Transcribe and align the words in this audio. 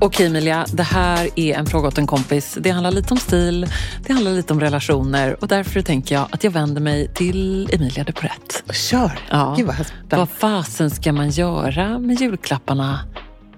Okej 0.00 0.26
Emilia, 0.26 0.66
det 0.72 0.82
här 0.82 1.28
är 1.36 1.54
en 1.54 1.66
fråga 1.66 1.88
åt 1.88 1.98
en 1.98 2.06
kompis. 2.06 2.58
Det 2.60 2.70
handlar 2.70 2.90
lite 2.90 3.14
om 3.14 3.20
stil, 3.20 3.66
det 4.06 4.12
handlar 4.12 4.32
lite 4.32 4.52
om 4.52 4.60
relationer 4.60 5.36
och 5.40 5.48
därför 5.48 5.82
tänker 5.82 6.14
jag 6.14 6.26
att 6.30 6.44
jag 6.44 6.50
vänder 6.50 6.80
mig 6.80 7.08
till 7.08 7.68
Emilia 7.72 8.04
de 8.04 8.12
Porrett. 8.12 8.64
Kör! 8.72 9.18
Ja. 9.30 9.54
Gud 9.58 9.66
vad 9.66 9.76
Vad 10.18 10.28
fasen 10.28 10.90
ska 10.90 11.12
man 11.12 11.30
göra 11.30 11.98
med 11.98 12.20
julklapparna 12.20 13.00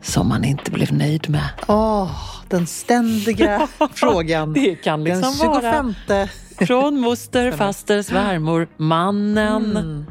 som 0.03 0.29
man 0.29 0.45
inte 0.45 0.71
blev 0.71 0.93
nöjd 0.93 1.31
med? 1.31 1.49
Åh, 1.67 2.11
den 2.49 2.67
ständiga 2.67 3.69
frågan. 3.95 4.53
Det 4.53 4.75
kan 4.75 5.05
liksom 5.05 5.23
den 5.39 5.55
25 5.55 5.95
vara 6.09 6.29
från 6.67 6.99
moster, 7.01 7.53
faster, 7.53 8.03
svärmor, 8.03 8.69
mannen. 8.77 10.07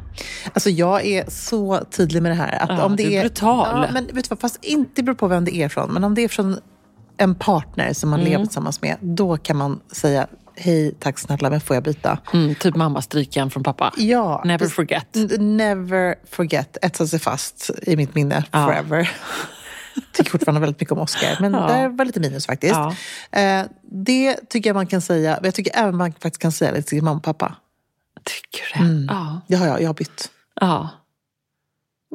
Alltså 0.53 0.69
jag 0.69 1.05
är 1.05 1.29
så 1.29 1.79
tydlig 1.91 2.21
med 2.23 2.31
det 2.31 2.35
här. 2.35 2.63
Att 2.63 2.69
Ja, 2.79 2.83
om 2.85 2.95
det 2.95 3.03
du 3.03 3.13
är 3.13 3.17
är 3.17 3.21
brutal. 3.21 3.85
Ja, 3.87 3.91
men 3.93 4.05
vet 4.05 4.15
du 4.15 4.27
vad, 4.29 4.39
fast 4.39 4.63
inte 4.65 5.03
beror 5.03 5.15
på 5.15 5.27
vem 5.27 5.45
det 5.45 5.55
är 5.55 5.69
från. 5.69 5.89
Men 5.93 6.03
om 6.03 6.15
det 6.15 6.23
är 6.23 6.27
från 6.27 6.57
en 7.17 7.35
partner 7.35 7.93
som 7.93 8.09
man 8.09 8.19
Mm. 8.19 8.31
lever 8.31 8.45
tillsammans 8.45 8.81
med, 8.81 8.95
då 9.01 9.37
kan 9.37 9.57
man 9.57 9.79
säga 9.91 10.27
hej, 10.55 10.95
tack 10.99 11.19
snälla, 11.19 11.49
men 11.49 11.61
får 11.61 11.75
jag 11.75 11.83
byta? 11.83 12.17
Mm, 12.33 12.55
typ 12.55 12.75
mamma 12.75 13.01
stryken 13.01 13.49
från 13.51 13.63
pappa. 13.63 13.93
Ja. 13.97 14.41
Never 14.45 14.65
forget. 14.67 15.07
Never 15.39 16.15
forget. 16.31 16.77
Etsar 16.81 17.05
sig 17.05 17.19
fast 17.19 17.69
i 17.81 17.95
mitt 17.97 18.15
minne 18.15 18.43
Ja. 18.51 18.65
forever. 18.65 19.11
Tycker 20.13 20.31
fortfarande 20.31 20.61
väldigt 20.61 20.79
mycket 20.79 20.91
om 20.91 20.99
Oscar, 20.99 21.37
men 21.41 21.53
Ja. 21.53 21.67
det 21.67 21.87
var 21.89 22.05
lite 22.05 22.19
minus 22.19 22.45
faktiskt. 22.45 22.73
Ja. 22.73 22.95
Eh, 23.39 23.65
det 23.83 24.35
tycker 24.49 24.69
jag 24.69 24.75
man 24.75 24.87
kan 24.87 25.01
säga, 25.01 25.31
men 25.41 25.45
jag 25.45 25.53
tycker 25.55 25.71
även 25.79 25.95
man 25.97 26.11
faktiskt 26.11 26.41
kan 26.41 26.51
säga 26.51 26.71
det 26.71 26.81
till 26.81 27.03
mamma 27.03 27.17
och 27.17 27.23
pappa. 27.23 27.55
Tycker 28.23 28.79
du 28.83 28.83
det? 29.01 29.13
Ja. 29.13 29.41
Det 29.47 29.55
har 29.55 29.67
jag, 29.67 29.81
jag 29.81 29.87
har 29.89 29.93
bytt. 29.93 30.31
ja. 30.61 30.89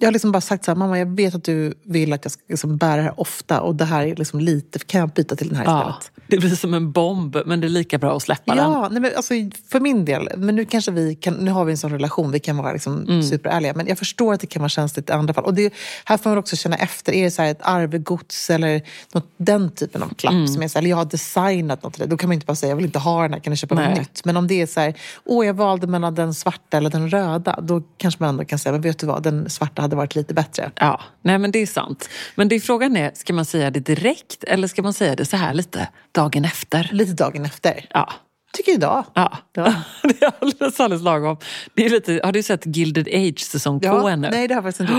Jag 0.00 0.06
har 0.06 0.12
liksom 0.12 0.32
bara 0.32 0.40
sagt 0.40 0.64
så 0.64 0.70
här, 0.70 0.76
mamma 0.76 0.98
jag 0.98 1.16
vet 1.16 1.34
att 1.34 1.44
du 1.44 1.74
vill 1.84 2.12
att 2.12 2.24
jag 2.24 2.32
ska 2.32 2.42
liksom 2.48 2.76
bära 2.76 2.96
det 2.96 3.02
här 3.02 3.20
ofta 3.20 3.60
och 3.60 3.74
det 3.74 3.84
här 3.84 4.06
är 4.06 4.16
liksom 4.16 4.40
lite, 4.40 4.78
kan 4.78 5.00
jag 5.00 5.10
byta 5.10 5.36
till 5.36 5.48
den 5.48 5.56
här 5.56 5.64
ja. 5.64 5.80
istället? 5.80 6.10
Det 6.26 6.38
blir 6.38 6.50
som 6.50 6.74
en 6.74 6.92
bomb, 6.92 7.36
men 7.46 7.60
det 7.60 7.66
är 7.66 7.68
lika 7.68 7.98
bra 7.98 8.16
att 8.16 8.22
släppa 8.22 8.54
den. 8.54 8.64
Ja, 8.72 8.88
nej 8.90 9.00
men 9.02 9.10
alltså, 9.16 9.34
för 9.68 9.80
min 9.80 10.04
del, 10.04 10.28
men 10.36 10.56
nu 10.56 10.64
kanske 10.64 10.90
vi 10.90 11.14
kan, 11.14 11.34
nu 11.34 11.50
har 11.50 11.64
vi 11.64 11.72
en 11.72 11.78
sån 11.78 11.90
relation, 11.92 12.30
vi 12.30 12.40
kan 12.40 12.56
vara 12.56 12.72
liksom 12.72 13.02
Mm. 13.02 13.22
superärliga, 13.22 13.72
men 13.74 13.86
jag 13.86 13.98
förstår 13.98 14.34
att 14.34 14.40
det 14.40 14.46
kan 14.46 14.62
vara 14.62 14.68
känsligt 14.68 15.10
i 15.10 15.12
andra 15.12 15.34
fall. 15.34 15.44
Och 15.44 15.54
det, 15.54 15.72
här 16.04 16.16
får 16.16 16.30
man 16.30 16.38
också 16.38 16.56
känna 16.56 16.76
efter, 16.76 17.12
är 17.12 17.24
det 17.24 17.30
så 17.30 17.42
här 17.42 17.50
ett 17.50 17.60
arvegods 17.62 18.50
eller 18.50 18.82
något, 19.14 19.26
den 19.36 19.70
typen 19.70 20.02
av 20.02 20.14
klapp 20.14 20.32
Mm. 20.32 20.48
som 20.48 20.62
är 20.62 20.68
så 20.68 20.78
här, 20.78 20.82
eller 20.82 20.90
jag 20.90 20.96
har 20.96 21.04
designat 21.04 21.82
något 21.82 21.92
till 21.94 22.02
det, 22.02 22.06
då 22.08 22.16
kan 22.16 22.28
man 22.28 22.34
inte 22.34 22.46
bara 22.46 22.54
säga 22.56 22.70
jag 22.70 22.76
vill 22.76 22.84
inte 22.86 22.98
ha 22.98 23.22
den 23.22 23.32
här, 23.32 23.40
kan 23.40 23.50
du 23.50 23.56
köpa 23.56 23.74
Nej. 23.74 23.88
något 23.88 23.98
nytt? 23.98 24.24
Men 24.24 24.36
om 24.36 24.46
det 24.46 24.62
är 24.62 24.66
så 24.66 24.80
här, 24.80 24.94
åh 25.24 25.46
jag 25.46 25.54
valde 25.54 25.86
mellan 25.86 26.14
den 26.14 26.34
svarta 26.34 26.76
eller 26.76 26.90
den 26.90 27.10
röda, 27.10 27.60
då 27.62 27.82
kanske 27.96 28.22
man 28.22 28.28
ändå 28.28 28.44
kan 28.44 28.58
säga, 28.58 28.72
men 28.72 28.80
vet 28.80 28.98
du 28.98 29.06
vad, 29.06 29.22
den 29.22 29.50
svarta 29.50 29.81
hade 29.82 29.96
varit 29.96 30.14
lite 30.14 30.34
bättre. 30.34 30.70
Ja, 30.74 31.00
nej 31.22 31.38
men 31.38 31.50
det 31.50 31.58
är 31.58 31.66
sant. 31.66 32.08
Men 32.34 32.48
det 32.48 32.54
är 32.54 32.60
frågan 32.60 32.96
är, 32.96 33.10
ska 33.14 33.32
man 33.32 33.44
säga 33.44 33.70
det 33.70 33.80
direkt 33.80 34.44
eller 34.44 34.68
ska 34.68 34.82
man 34.82 34.92
säga 34.92 35.16
det 35.16 35.24
så 35.24 35.36
här 35.36 35.54
lite 35.54 35.88
dagen 36.12 36.44
efter? 36.44 36.90
Lite 36.92 37.12
dagen 37.12 37.44
efter. 37.44 37.86
Ja. 37.90 38.12
Tycker 38.56 38.72
idag. 38.72 39.04
Ja, 39.14 39.38
Ja. 39.54 39.74
det 40.02 40.22
är 40.22 40.32
alldeles, 40.40 40.80
alldeles 40.80 41.02
lagom. 41.04 41.36
Det 41.74 41.84
är 41.86 41.90
lite, 41.90 42.20
har 42.24 42.32
du 42.32 42.42
sett 42.42 42.76
Gilded 42.76 43.08
Age 43.08 43.40
säsong 43.40 43.80
två 43.80 43.86
Ja, 43.88 44.10
ännu? 44.10 44.28
nej 44.30 44.48
det 44.48 44.54
har 44.54 44.62
jag 44.62 44.74
faktiskt 44.74 44.80
inte 44.90 44.92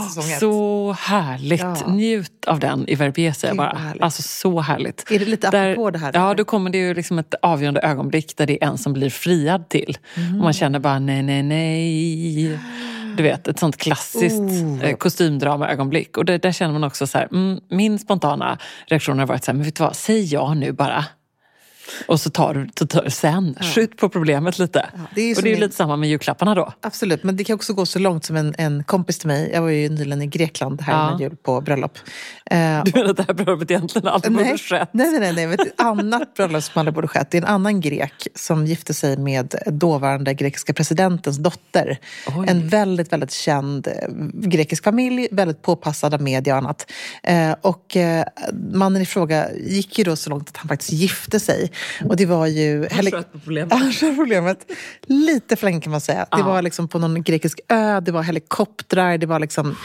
sett 0.00 0.14
säsong 0.14 0.32
ett. 0.32 0.40
Så 0.40 0.92
härligt! 1.00 1.60
Ja. 1.60 1.76
Njut 1.86 2.44
av 2.46 2.60
den 2.60 2.88
i 2.88 2.94
Verbiese 2.94 3.44
bara. 3.56 3.78
Alltså 4.00 4.22
så 4.22 4.60
härligt. 4.60 5.10
Är 5.10 5.18
det 5.18 5.24
lite 5.24 5.50
Där- 5.50 5.70
apropå 5.72 5.90
det 5.90 5.98
här? 5.98 6.10
Ja, 6.14 6.34
då 6.34 6.44
kommer 6.44 6.70
det 6.70 6.78
ju 6.78 6.94
liksom 6.94 7.18
ett 7.18 7.34
avgörande 7.42 7.80
ögonblick 7.80 8.36
där 8.36 8.46
det 8.46 8.62
är 8.64 8.66
en 8.68 8.78
som 8.78 8.92
blir 8.92 9.10
friad 9.10 9.68
till. 9.68 9.98
Mhm. 10.16 10.38
Och 10.38 10.44
man 10.44 10.52
känner 10.52 10.78
bara 10.78 10.98
nej, 10.98 11.22
nej, 11.22 11.42
nej. 11.42 12.58
Du 13.16 13.22
vet, 13.22 13.48
ett 13.48 13.58
sånt 13.58 13.76
klassiskt 13.76 14.40
Oh. 14.40 14.84
eh, 14.84 14.96
kostymdrama-ögonblick. 14.96 16.16
Och 16.16 16.24
det, 16.24 16.38
där 16.38 16.52
känner 16.52 16.72
man 16.72 16.84
också 16.84 17.06
så 17.06 17.18
här, 17.18 17.28
mm, 17.32 17.60
min 17.70 17.98
spontana 17.98 18.58
reaktion 18.86 19.18
har 19.18 19.26
varit 19.26 19.44
så 19.44 19.50
här, 19.50 19.56
men 19.56 19.64
vet 19.64 19.76
du 19.76 19.82
vad, 19.84 19.96
säg 19.96 20.24
ja 20.34 20.54
nu 20.54 20.72
bara. 20.72 21.04
Och 22.06 22.20
så 22.20 22.30
tar 22.30 22.54
du 22.54 22.68
tar, 22.68 22.86
tar, 22.86 23.08
sen, 23.08 23.54
skjut 23.74 23.96
på 23.96 24.08
problemet 24.08 24.58
lite. 24.58 24.86
det 25.14 25.20
är 25.20 25.36
och 25.36 25.42
det 25.42 25.48
är 25.48 25.50
ju 25.50 25.56
min- 25.56 25.60
lite 25.60 25.76
samma 25.76 25.96
med 25.96 26.08
julklapparna 26.08 26.54
då. 26.54 26.72
Absolut, 26.80 27.22
men 27.24 27.36
det 27.36 27.44
kan 27.44 27.54
också 27.54 27.72
gå 27.74 27.86
så 27.86 27.98
långt 27.98 28.24
som 28.24 28.36
en, 28.36 28.54
en 28.58 28.84
kompis 28.84 29.18
till 29.18 29.26
mig. 29.28 29.50
Jag 29.54 29.62
var 29.62 29.68
ju 29.68 29.88
nyligen 29.88 30.22
i 30.22 30.26
Grekland 30.26 30.80
här 30.80 30.92
Ja. 31.10 31.20
jul 31.20 31.36
på 31.36 31.60
bröllop. 31.60 31.98
Eh, 32.50 32.84
Du 32.84 32.92
menar 32.94 33.10
att 33.10 33.16
det 33.16 33.24
här 33.28 33.34
bröllopet 33.34 33.70
egentligen 33.70 34.08
aldrig 34.08 34.32
borde 34.32 34.44
nej, 34.44 34.58
skett? 34.58 34.88
nej, 34.92 35.10
nej, 35.10 35.20
nej, 35.20 35.32
nej. 35.32 35.46
men 35.46 35.60
Ett 35.60 35.80
annat 35.80 36.34
bröllop 36.34 36.62
som 36.62 36.80
aldrig 36.80 36.94
borde 36.94 37.08
skett. 37.08 37.30
Det 37.30 37.38
är 37.38 37.42
en 37.42 37.48
annan 37.48 37.80
grek 37.80 38.28
som 38.34 38.66
gifte 38.66 38.94
sig 38.94 39.16
med 39.16 39.54
dåvarande 39.66 40.34
grekiska 40.34 40.72
presidentens 40.72 41.36
dotter. 41.38 41.98
Oj. 42.36 42.46
En 42.48 42.68
väldigt, 42.68 43.12
väldigt 43.12 43.32
känd 43.32 43.86
eh, 43.86 43.92
grekisk 44.34 44.84
familj, 44.84 45.28
väldigt 45.30 45.62
påpassad 45.62 46.14
av 46.14 46.22
media 46.22 46.54
och 46.54 46.58
annat. 46.58 46.90
Eh, 47.22 47.52
och 47.60 47.96
eh, 47.96 48.24
mannen 48.72 49.02
i 49.02 49.06
fråga 49.06 49.46
gick 49.54 49.98
ju 49.98 50.04
då 50.04 50.16
så 50.16 50.30
långt 50.30 50.48
att 50.48 50.56
han 50.56 50.68
faktiskt 50.68 50.92
gifte 50.92 51.40
sig. 51.40 51.72
Och 52.04 52.16
det 52.16 52.26
var 52.26 52.46
ju... 52.46 52.88
Han 52.90 53.04
sköt 53.04 53.32
på 53.32 53.38
problemet. 53.38 53.70
Det 54.00 54.06
var 54.06 54.14
problemet. 54.14 54.72
Lite 55.06 55.56
för 55.56 55.66
länge 55.66 55.80
kan 55.80 55.90
man 55.90 56.00
säga. 56.00 56.26
Det 56.36 56.42
var 56.42 56.62
liksom 56.62 56.88
på 56.88 56.98
någon 56.98 57.22
grekisk 57.22 57.60
ö, 57.68 58.00
det 58.00 58.12
var 58.12 58.22
helikoptrar, 58.22 59.18
det 59.18 59.26
var 59.26 59.40
liksom 59.40 59.76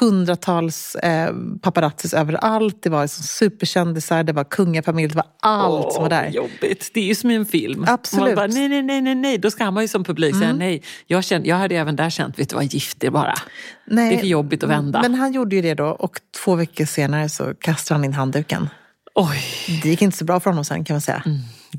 hundratals 0.00 0.94
eh, 0.94 1.34
paparazzis 1.62 2.14
överallt. 2.14 2.82
Det 2.82 2.90
var 2.90 3.02
liksom 3.02 3.24
superkändisar, 3.24 4.22
det 4.22 4.32
var 4.32 4.44
kungafamilj, 4.44 5.08
det 5.08 5.16
var 5.16 5.26
allt 5.40 5.92
som 5.92 6.02
var 6.02 6.10
där. 6.10 6.28
Jobbigt. 6.28 6.90
Det 6.94 7.00
är 7.00 7.04
ju 7.04 7.14
som 7.14 7.30
i 7.30 7.34
en 7.34 7.46
film. 7.46 7.84
Absolut. 7.88 8.22
Mm. 8.22 8.34
Man 8.34 8.48
bara, 8.48 8.54
nej, 8.54 8.68
nej, 8.68 8.82
nej, 8.82 9.00
nej, 9.00 9.14
nej. 9.14 9.38
Då 9.38 9.50
ska 9.50 9.70
man 9.70 9.84
ju 9.84 9.88
som 9.88 10.04
publik 10.04 10.36
säga 10.36 10.52
nej. 10.52 10.82
Jag, 11.06 11.24
kände, 11.24 11.48
jag 11.48 11.56
hade 11.56 11.76
även 11.76 11.96
där 11.96 12.10
känt, 12.10 12.38
vet 12.38 12.48
du 12.48 12.56
vad, 12.56 12.64
gift 12.64 13.04
er 13.04 13.10
bara. 13.10 13.34
Nej, 13.84 14.10
Det 14.10 14.16
är 14.16 14.18
för 14.18 14.26
jobbigt 14.26 14.62
att 14.62 14.70
vända. 14.70 15.02
Men 15.02 15.14
han 15.14 15.32
gjorde 15.32 15.56
ju 15.56 15.62
det 15.62 15.74
då 15.74 15.86
och 15.86 16.20
två 16.44 16.54
veckor 16.54 16.84
senare 16.84 17.28
så 17.28 17.54
kastade 17.60 17.98
han 17.98 18.04
in 18.04 18.12
handduken. 18.12 18.68
Oj, 19.14 19.42
Det 19.82 19.88
gick 19.88 20.02
inte 20.02 20.16
så 20.16 20.24
bra 20.24 20.40
för 20.40 20.50
honom 20.50 20.64
sen 20.64 20.84
kan 20.84 20.94
man 20.94 21.00
säga. 21.00 21.22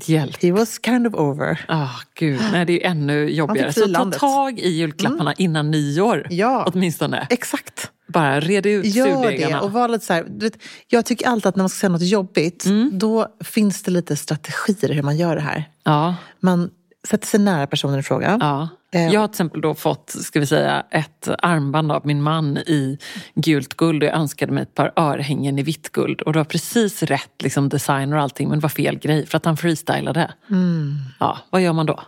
hjälp. 0.04 0.42
He 0.42 0.52
was 0.52 0.80
kind 0.84 1.06
of 1.06 1.14
over. 1.14 1.64
Ah, 1.68 1.88
gud. 2.18 2.40
Nej, 2.52 2.64
det 2.66 2.84
är 2.86 2.90
ännu 2.90 3.30
jobbigare. 3.30 3.72
Så 3.72 3.88
ta 3.94 4.10
tag 4.10 4.58
i 4.58 4.68
julklapparna 4.68 5.34
innan 5.34 5.70
nyår. 5.70 6.26
Ja. 6.30 6.64
Åtminstone. 6.74 7.26
Exakt. 7.30 7.90
Bara 8.08 8.40
red 8.40 8.66
ut 8.66 8.84
Gör 8.84 9.06
det 9.06 9.12
surdegarna. 9.14 9.60
och 9.60 9.72
var 9.72 9.88
lite 9.88 10.04
så 10.06 10.12
här, 10.12 10.24
vet, 10.28 10.52
Jag 10.88 11.04
tycker 11.06 11.28
alltid 11.28 11.46
att 11.46 11.56
när 11.56 11.62
man 11.62 11.68
ska 11.68 11.80
säga 11.80 11.90
något 11.90 12.02
jobbigt, 12.02 12.64
Mm. 12.66 12.90
då 12.98 13.26
finns 13.44 13.82
det 13.82 13.90
lite 13.90 14.16
strategier 14.16 14.94
hur 14.94 15.02
man 15.02 15.16
gör 15.16 15.34
det 15.36 15.42
här. 15.42 15.68
Ja, 15.84 16.14
Man 16.40 16.70
sätter 17.08 17.26
sig 17.26 17.40
nära 17.40 17.66
personen 17.66 17.98
i 17.98 18.02
fråga. 18.02 18.38
ja. 18.40 18.68
Eh. 18.92 19.12
Jag 19.12 19.20
har 19.20 19.28
till 19.28 19.32
exempel 19.32 19.60
då 19.60 19.74
fått 19.74 20.10
ska 20.10 20.40
vi 20.40 20.46
säga, 20.46 20.86
ett 20.90 21.28
armband 21.38 21.92
av 21.92 22.06
min 22.06 22.22
man 22.22 22.58
i 22.58 22.98
gult 23.34 23.74
guld 23.74 24.02
och 24.02 24.08
jag 24.08 24.16
önskade 24.16 24.52
mig 24.52 24.62
ett 24.62 24.74
par 24.74 24.92
örhängen 24.96 25.58
i 25.58 25.62
vitt 25.62 25.92
guld. 25.92 26.20
Och 26.20 26.32
det 26.32 26.38
var 26.38 26.44
precis 26.44 27.02
rätt 27.02 27.42
liksom, 27.42 27.68
design 27.68 28.12
och 28.12 28.20
allting 28.20 28.48
men 28.48 28.58
det 28.58 28.62
var 28.62 28.68
fel 28.68 28.98
grej 28.98 29.26
för 29.26 29.36
att 29.36 29.44
han 29.44 29.56
freestylade. 29.56 30.34
Mm. 30.50 30.96
Ja, 31.20 31.38
vad 31.50 31.62
gör 31.62 31.72
man 31.72 31.86
då? 31.86 32.00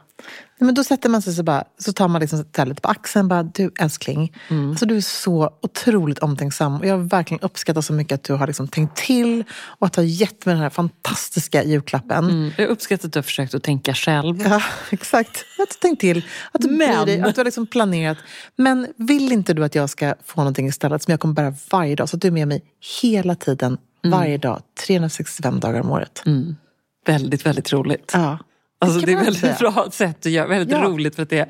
Nej, 0.58 0.66
Men 0.66 0.74
då 0.74 0.84
sätter 0.84 1.08
man 1.08 1.22
sig 1.22 1.34
så, 1.34 1.42
bara, 1.42 1.64
så 1.78 1.92
tar 1.92 2.08
man 2.08 2.20
liksom 2.20 2.44
lite 2.64 2.80
på 2.82 2.88
axeln. 2.88 3.28
Bara, 3.28 3.42
du 3.42 3.70
älskling, 3.80 4.32
Mm. 4.50 4.70
alltså, 4.70 4.86
du 4.86 4.96
är 4.96 5.00
så 5.00 5.50
otroligt 5.62 6.18
omtänksam. 6.18 6.76
Och 6.76 6.86
jag 6.86 6.98
verkligen 6.98 7.40
uppskattar 7.40 7.80
så 7.80 7.92
mycket 7.92 8.14
att 8.14 8.24
du 8.24 8.32
har 8.32 8.46
liksom 8.46 8.68
tänkt 8.68 8.96
till 8.96 9.44
och 9.52 9.86
att 9.86 9.92
du 9.92 10.00
har 10.00 10.06
gett 10.06 10.46
mig 10.46 10.54
den 10.54 10.62
här 10.62 10.70
fantastiska 10.70 11.64
julklappen. 11.64 12.24
Mm, 12.30 12.50
jag 12.58 12.68
uppskattar 12.68 13.08
att 13.08 13.12
du 13.12 13.18
har 13.18 13.22
försökt 13.22 13.54
att 13.54 13.62
tänka 13.62 13.94
själv. 13.94 14.40
Ja, 14.40 14.62
exakt. 14.90 15.30
Att 15.30 15.44
du 15.56 15.62
har 15.62 15.66
tänkt 15.66 16.00
till, 16.00 16.24
att 16.52 16.60
du 16.60 16.68
Men- 16.70 17.06
dig, 17.06 17.20
att 17.20 17.34
du 17.34 17.40
har 17.40 17.44
liksom 17.44 17.66
planerat. 17.66 18.18
Men 18.56 18.86
vill 18.96 19.32
inte 19.32 19.54
du 19.54 19.64
att 19.64 19.74
jag 19.74 19.90
ska 19.90 20.14
få 20.24 20.40
någonting 20.40 20.66
istället 20.68 21.02
som 21.02 21.10
jag 21.10 21.20
kommer 21.20 21.34
bära 21.34 21.54
varje 21.70 21.96
dag? 21.96 22.08
Så 22.08 22.16
att 22.16 22.22
du 22.22 22.28
är 22.28 22.32
med 22.32 22.48
mig 22.48 22.62
hela 23.02 23.34
tiden, 23.34 23.78
varje 24.04 24.38
dag, 24.38 24.62
365 24.86 25.60
dagar 25.60 25.80
om 25.80 25.90
året. 25.90 26.22
Mm. 26.26 26.56
Väldigt, 27.06 27.46
väldigt 27.46 27.72
roligt. 27.72 28.10
Ja. 28.14 28.38
Alltså, 28.84 29.00
kan 29.00 29.06
det 29.06 29.12
är 29.12 29.16
man 29.16 29.24
väldigt 29.24 29.40
säga. 29.40 29.56
bra 29.58 29.88
sätt 29.92 30.26
att 30.26 30.32
göra. 30.32 30.46
Väldigt 30.48 30.78
Ja. 30.78 30.84
roligt 30.84 31.14
för 31.16 31.22
att 31.22 31.30
det 31.30 31.38
är 31.38 31.48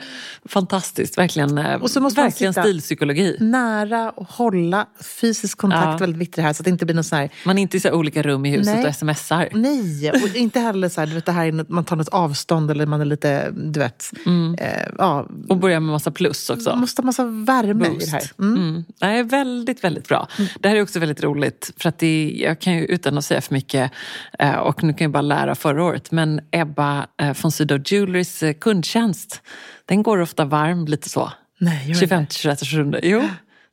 fantastiskt. 0.49 1.19
Verkligen, 1.19 1.59
eh, 1.59 1.75
Och 1.83 1.91
så 1.91 2.01
måste 2.01 2.21
man 2.21 2.27
verkligen 2.27 2.53
sitta- 2.53 2.63
stilpsykologi. 2.63 3.37
Nära 3.41 4.11
och 4.11 4.29
hålla 4.29 4.87
fysisk 5.21 5.59
kontakt 5.59 5.85
Ja. 5.87 5.97
väldigt 5.97 6.21
viktigt 6.21 6.45
här 6.45 6.53
så 6.53 6.61
att 6.61 6.65
det 6.65 6.71
inte 6.71 6.85
blir 6.85 6.97
något 6.97 7.07
så 7.07 7.17
här 7.17 7.31
Man 7.45 7.59
är 7.59 7.63
inte 7.63 7.77
i 7.77 7.81
så 7.81 7.93
olika 7.93 8.23
rum 8.23 8.47
i 8.47 8.51
huset 8.51 8.75
Nej. 8.75 8.87
och 8.87 8.95
smsar. 8.97 9.49
Nej, 9.53 10.11
och 10.11 10.37
inte 10.37 10.61
heller 10.61 10.89
så 10.89 11.01
här, 11.01 11.07
du 11.09 11.15
vet, 11.15 11.27
det 11.27 11.33
här 11.33 11.53
något, 11.53 11.69
man 11.69 11.85
tar 11.85 11.97
något 11.97 12.09
avstånd 12.09 12.71
eller 12.71 12.87
man 12.87 13.01
är 13.01 13.05
lite, 13.05 13.51
du 13.51 13.81
vet, 13.81 14.11
Mm. 14.27 14.55
eh, 14.55 14.89
ja, 14.99 15.29
Och 15.49 15.57
börja 15.57 15.81
med 15.81 15.93
massa 15.93 16.11
plus 16.11 16.51
också. 16.51 16.71
man 16.71 16.81
måste 16.81 17.03
ha 17.03 17.07
massa 17.07 17.25
värme 17.25 17.85
i 17.85 17.89
det 17.89 17.95
Boost. 17.95 18.13
här. 18.13 18.31
Mm. 18.39 18.57
Mm. 18.57 18.85
Det 19.01 19.07
är 19.07 19.23
väldigt, 19.25 19.85
väldigt 19.85 20.09
bra. 20.09 20.29
Det 20.61 20.69
här 20.69 20.77
är 20.77 20.83
också 20.83 20.99
väldigt 21.01 21.23
roligt 21.23 21.71
för 21.77 21.89
att 21.89 21.99
det 21.99 22.35
jag 22.39 22.61
kan 22.61 22.73
ju 22.77 22.85
utan 22.85 23.19
att 23.19 23.25
säga 23.25 23.41
för 23.41 23.55
mycket 23.55 23.91
eh, 24.39 24.55
och 24.55 24.85
nu 24.85 24.93
kan 24.93 25.05
jag 25.05 25.11
bara 25.11 25.23
lära 25.23 25.55
förra 25.55 25.85
året 25.85 26.11
men 26.11 26.41
Ebba 26.51 27.07
eh, 27.29 27.37
von 27.43 27.53
Sydow 27.53 27.81
Jewelrys 27.85 28.43
eh, 28.43 28.53
kundtjänst 28.55 29.43
den 29.87 30.03
går 30.03 30.21
ofta 30.21 30.45
varm 30.45 30.85
lite 30.87 31.09
så. 31.09 31.33
Nej, 31.59 31.89
gör 31.89 31.95
25 31.95 32.27
26 32.31 32.65
27 32.65 33.01
Jo, 33.03 33.23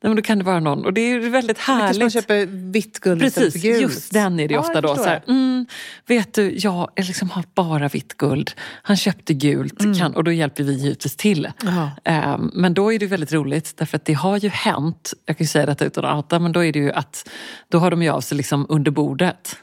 Nej, 0.02 0.08
men 0.10 0.16
då 0.16 0.22
kan 0.22 0.38
det 0.38 0.44
vara 0.44 0.60
någon 0.60 0.84
och 0.84 0.92
det 0.92 1.00
är 1.00 1.30
väldigt 1.30 1.58
Kanske 1.58 1.72
man 1.72 1.86
härligt. 1.86 2.12
köper 2.12 2.46
vitt 2.46 2.98
guld 2.98 3.20
Precis, 3.20 3.54
gult. 3.54 3.80
just 3.82 4.12
den 4.12 4.40
är 4.40 4.48
det 4.48 4.58
ofta 4.58 4.80
då. 4.80 4.96
Så 4.96 5.04
här, 5.04 5.22
mm, 5.28 5.66
vet 6.06 6.34
du, 6.34 6.56
jag 6.58 6.90
liksom 6.96 7.30
har 7.30 7.44
bara 7.54 7.88
vitt 7.88 8.16
guld. 8.16 8.50
Han 8.82 8.96
köpte 8.96 9.34
gult 9.34 9.98
kan, 9.98 10.14
och 10.14 10.24
då 10.24 10.32
hjälper 10.32 10.62
vi 10.62 10.72
givetvis 10.72 11.16
till. 11.16 11.48
Mm. 11.62 11.88
Ehm, 12.04 12.50
men 12.54 12.74
då 12.74 12.92
är 12.92 12.98
det 12.98 13.06
väldigt 13.06 13.32
roligt 13.32 13.76
därför 13.76 13.96
att 13.96 14.04
det 14.04 14.12
har 14.12 14.36
ju 14.38 14.48
hänt, 14.48 15.12
jag 15.26 15.38
kan 15.38 15.44
ju 15.44 15.48
säga 15.48 15.66
detta 15.66 15.84
utan 15.84 16.04
att 16.04 16.16
outa, 16.16 16.38
men 16.38 16.52
då 16.52 16.64
är 16.64 16.72
det 16.72 16.78
ju 16.78 16.92
att 16.92 17.28
då 17.68 17.78
har 17.78 17.90
de 17.90 18.02
ju 18.02 18.08
av 18.08 18.20
sig 18.20 18.36
liksom 18.36 18.66
under 18.68 18.90
bordet. 18.90 19.56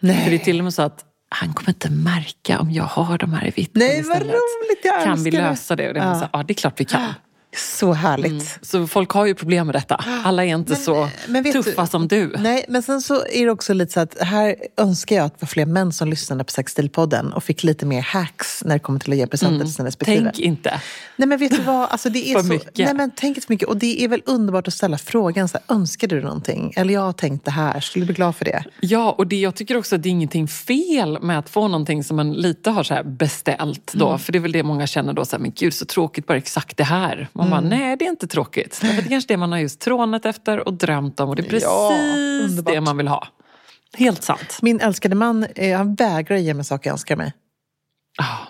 Nej. 0.00 0.24
För 0.24 0.30
det 0.30 0.36
är 0.36 0.44
till 0.44 0.58
och 0.58 0.64
med 0.64 0.74
så 0.74 0.82
att 0.82 1.04
han 1.34 1.52
kommer 1.52 1.70
inte 1.70 1.90
märka 1.90 2.60
om 2.60 2.70
jag 2.70 2.84
har 2.84 3.18
de 3.18 3.32
här 3.32 3.46
i 3.46 3.50
vitt 3.50 3.70
Nej, 3.74 4.02
vad 4.02 4.22
roligt! 4.22 4.84
Jag 4.84 5.04
Kan 5.04 5.22
vi 5.24 5.30
lösa 5.30 5.76
det? 5.76 5.88
Och 5.88 5.94
det 5.94 6.00
ja. 6.00 6.20
Så, 6.20 6.28
ja, 6.32 6.42
det 6.42 6.52
är 6.52 6.54
klart 6.54 6.80
vi 6.80 6.84
kan. 6.84 7.14
Så 7.56 7.92
härligt. 7.92 8.58
Så 8.62 8.86
folk 8.86 9.10
har 9.10 9.26
ju 9.26 9.34
problem 9.34 9.66
med 9.66 9.74
detta. 9.74 10.04
Alla 10.24 10.44
är 10.44 10.48
inte 10.48 10.76
så 10.76 11.08
men 11.28 11.52
tuffa 11.52 11.82
du- 11.82 11.88
som 11.88 12.08
du. 12.08 12.34
Nej, 12.38 12.64
men 12.68 12.82
sen 12.82 13.02
så 13.02 13.26
är 13.26 13.44
det 13.44 13.50
också 13.50 13.74
lite 13.74 13.92
så 13.92 14.00
att 14.00 14.18
här 14.20 14.56
önskar 14.76 15.16
jag 15.16 15.24
att 15.24 15.32
det 15.32 15.42
var 15.42 15.46
fler 15.46 15.66
män 15.66 15.92
som 15.92 16.08
lyssnade 16.08 16.44
på 16.44 16.50
Sexstilpodden 16.50 17.32
och 17.32 17.44
fick 17.44 17.64
lite 17.64 17.86
mer 17.86 18.00
hacks 18.02 18.64
när 18.64 18.74
det 18.74 18.78
kommer 18.78 19.00
till 19.00 19.12
att 19.12 19.18
ge 19.18 19.26
presenter 19.26 19.64
till 19.64 19.74
sina 19.74 19.88
respektive. 19.88 20.18
Mm. 20.18 20.32
Tänk 20.34 20.46
inte. 20.46 20.80
Nej 21.16 21.28
men 21.28 21.38
vet 21.38 21.50
du 21.50 21.62
vad, 21.62 21.88
alltså 21.90 22.10
det 22.10 22.30
är 22.30 22.34
För 22.38 22.42
så, 22.42 22.48
mycket. 22.48 22.78
Nej 22.78 22.94
men 22.94 23.10
tänk 23.16 23.36
inte 23.36 23.46
för 23.46 23.52
mycket. 23.54 23.68
Och 23.68 23.76
det 23.76 24.04
är 24.04 24.08
väl 24.08 24.22
underbart 24.26 24.68
att 24.68 24.74
ställa 24.74 24.98
frågan, 24.98 25.48
så 25.48 25.58
här, 25.66 25.76
önskar 25.76 26.08
du 26.08 26.22
någonting? 26.22 26.72
Eller 26.76 26.94
jag 26.94 27.00
har 27.00 27.12
tänkt 27.12 27.44
det 27.44 27.50
här, 27.50 27.80
skulle 27.80 28.02
du 28.02 28.06
bli 28.06 28.14
glad 28.14 28.36
för 28.36 28.44
det? 28.44 28.64
Ja, 28.80 29.12
och 29.18 29.26
det, 29.26 29.40
jag 29.40 29.54
tycker 29.54 29.76
också 29.76 29.96
att 29.96 30.02
det 30.02 30.08
är 30.08 30.10
ingenting 30.10 30.48
fel 30.48 31.22
med 31.22 31.38
att 31.38 31.48
få 31.48 31.68
någonting 31.68 32.04
som 32.04 32.16
man 32.16 32.32
lite 32.32 32.70
har 32.70 32.82
så 32.82 33.00
beställt. 33.04 33.92
Då. 33.94 34.18
För 34.18 34.32
det 34.32 34.38
är 34.38 34.40
väl 34.40 34.52
det 34.52 34.62
många 34.62 34.86
känner 34.86 35.12
då, 35.12 35.24
så 35.24 35.36
här, 35.36 35.40
men 35.42 35.52
gud 35.56 35.74
så 35.74 35.84
tråkigt, 35.84 36.26
bara 36.26 36.38
exakt 36.38 36.76
det 36.76 36.84
här. 36.84 37.28
Man 37.42 37.50
bara, 37.50 37.60
nej 37.60 37.96
det 37.96 38.04
är 38.04 38.10
inte 38.10 38.26
tråkigt. 38.26 38.78
Det 38.82 38.88
är 38.88 39.08
kanske 39.08 39.34
det 39.34 39.36
man 39.36 39.52
har 39.52 39.58
just 39.58 39.80
trånat 39.80 40.26
efter 40.26 40.68
och 40.68 40.74
drömt 40.74 41.20
om 41.20 41.28
och 41.28 41.36
det 41.36 41.42
är 41.42 41.48
precis 41.50 41.68
Ja, 41.68 42.72
det 42.72 42.80
man 42.80 42.96
vill 42.96 43.08
ha. 43.08 43.28
Helt 43.96 44.22
sant. 44.22 44.58
Min 44.62 44.80
älskade 44.80 45.14
man, 45.14 45.46
eh, 45.56 45.76
han 45.76 45.94
vägrar 45.94 46.36
ge 46.36 46.54
mig 46.54 46.64
saker 46.64 46.90
jag 46.90 46.92
önskar 46.94 47.16
mig. 47.16 47.32
Ah, 48.18 48.46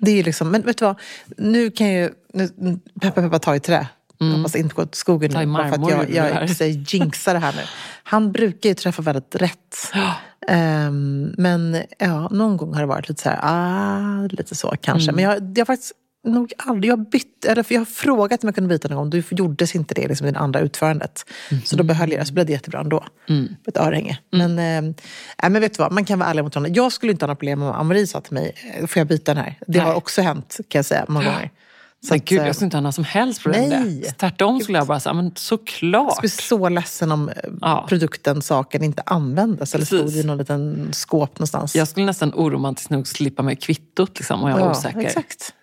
Det 0.00 0.10
är 0.10 0.24
liksom, 0.24 0.50
men 0.50 0.62
vet 0.62 0.78
du 0.78 0.84
vad, 0.84 1.00
nu 1.36 1.70
kan 1.70 1.92
jag 1.92 2.02
ju, 2.02 2.10
nu, 2.32 2.78
peppa 3.00 3.22
peppa 3.22 3.38
ta 3.38 3.56
i 3.56 3.60
trä. 3.60 3.86
Jag 4.18 4.26
hoppas 4.26 4.56
inte 4.56 4.74
går 4.74 4.82
åt 4.82 4.94
skogen 4.94 5.30
nu. 5.34 5.46
bara 5.46 5.68
för 5.68 5.82
att 5.82 5.90
jag, 5.90 6.10
jag, 6.10 6.48
jag, 6.60 6.68
jinxar 6.68 7.34
det 7.34 7.40
här 7.40 7.52
nu. 7.52 7.62
Han 8.02 8.32
brukar 8.32 8.68
ju 8.68 8.74
träffa 8.74 9.02
väldigt 9.02 9.34
rätt. 9.34 9.76
Ehm, 10.48 11.34
men 11.38 11.82
ja, 11.98 12.28
någon 12.28 12.56
gång 12.56 12.74
har 12.74 12.80
det 12.80 12.86
varit 12.86 13.08
lite 13.08 13.22
så 13.22 13.28
här, 13.28 13.38
ah, 13.42 14.26
lite 14.30 14.54
så 14.54 14.74
kanske. 14.80 15.10
Mm. 15.10 15.14
Men 15.16 15.24
jag, 15.24 15.58
jag 15.58 15.60
har 15.60 15.66
faktiskt 15.66 15.92
nog 16.24 16.52
aldrig, 16.58 16.90
jag 16.92 16.96
har 16.96 17.04
bytt, 17.04 17.44
eller 17.44 17.62
för 17.62 17.74
jag 17.74 17.80
har 17.80 17.86
frågat 17.86 18.44
om 18.44 18.48
jag 18.48 18.54
kunde 18.54 18.68
byta 18.68 18.88
någon 18.88 18.96
gång. 18.96 19.10
Du 19.10 19.22
gjordes 19.30 19.74
inte 19.74 19.94
det 19.94 20.08
liksom, 20.08 20.26
i 20.26 20.30
det 20.30 20.38
andra 20.38 20.60
utförandet. 20.60 21.24
Så 21.64 21.76
då 21.76 21.82
behöll 21.84 22.10
jag 22.10 22.20
det, 22.20 22.24
så 22.26 22.34
blev 22.34 22.46
det 22.46 22.52
jättebra 22.52 22.80
ändå. 22.80 23.04
Mm. 23.28 23.48
Ett 23.66 23.76
örhänge. 23.76 24.18
Men, 24.30 24.50
eh, 24.50 24.82
nej, 25.42 25.50
men 25.50 25.60
vet 25.60 25.74
du 25.76 25.82
vad, 25.82 25.92
man 25.92 26.04
kan 26.04 26.18
vara 26.18 26.30
ärlig 26.30 26.42
mot 26.44 26.54
varandra. 26.54 26.72
Jag 26.74 26.92
skulle 26.92 27.12
inte 27.12 27.24
ha 27.24 27.26
några 27.26 27.36
problem 27.36 27.62
om 27.62 27.72
Amori 27.72 28.06
sa 28.06 28.20
till 28.20 28.34
mig, 28.34 28.54
eh, 28.78 28.86
får 28.86 29.00
jag 29.00 29.06
byta 29.06 29.34
den 29.34 29.44
här? 29.44 29.58
Det 29.66 29.78
har 29.78 29.88
Nej. 29.88 29.96
också 29.96 30.22
hänt 30.22 30.60
kan 30.68 30.78
jag 30.78 30.84
säga 30.86 31.04
många 31.08 31.24
gånger. 31.24 31.50
Så 32.00 32.14
men 32.14 32.18
att, 32.18 32.24
gud, 32.24 32.40
eh, 32.40 32.46
jag 32.46 32.54
skulle 32.54 32.66
inte 32.66 32.76
ha 32.76 32.80
några 32.80 32.92
som 32.92 33.04
helst 33.04 33.42
problem 33.42 33.68
med 33.68 33.86
det. 33.86 34.12
Tvärtom 34.12 34.60
skulle 34.60 34.78
jag 34.78 34.86
bara 34.86 35.00
säga, 35.00 35.12
men 35.14 35.32
såklart. 35.36 36.06
jag 36.06 36.12
skulle 36.12 36.20
bli 36.20 36.28
så 36.28 36.68
ledsen 36.68 37.12
om 37.12 37.30
Ja. 37.60 37.86
produkten, 37.88 38.42
saken 38.42 38.82
inte 38.84 39.02
användes 39.06 39.74
eller 39.74 39.86
Precis. 39.86 40.10
stod 40.10 40.24
i 40.24 40.26
någon 40.26 40.38
liten 40.38 40.88
skåp 40.92 41.38
någonstans. 41.38 41.76
Jag 41.76 41.88
skulle 41.88 42.06
nästan 42.06 42.32
oromantiskt 42.34 42.90
nog 42.90 43.06
slippa 43.08 43.42
med 43.42 43.62
kvittot 43.62 44.18
liksom, 44.18 44.42
om 44.42 44.50
jag 44.50 44.56
var 44.58 44.66
ja, 44.66 44.70
osäker. 44.70 45.00
Exakt. 45.00 45.54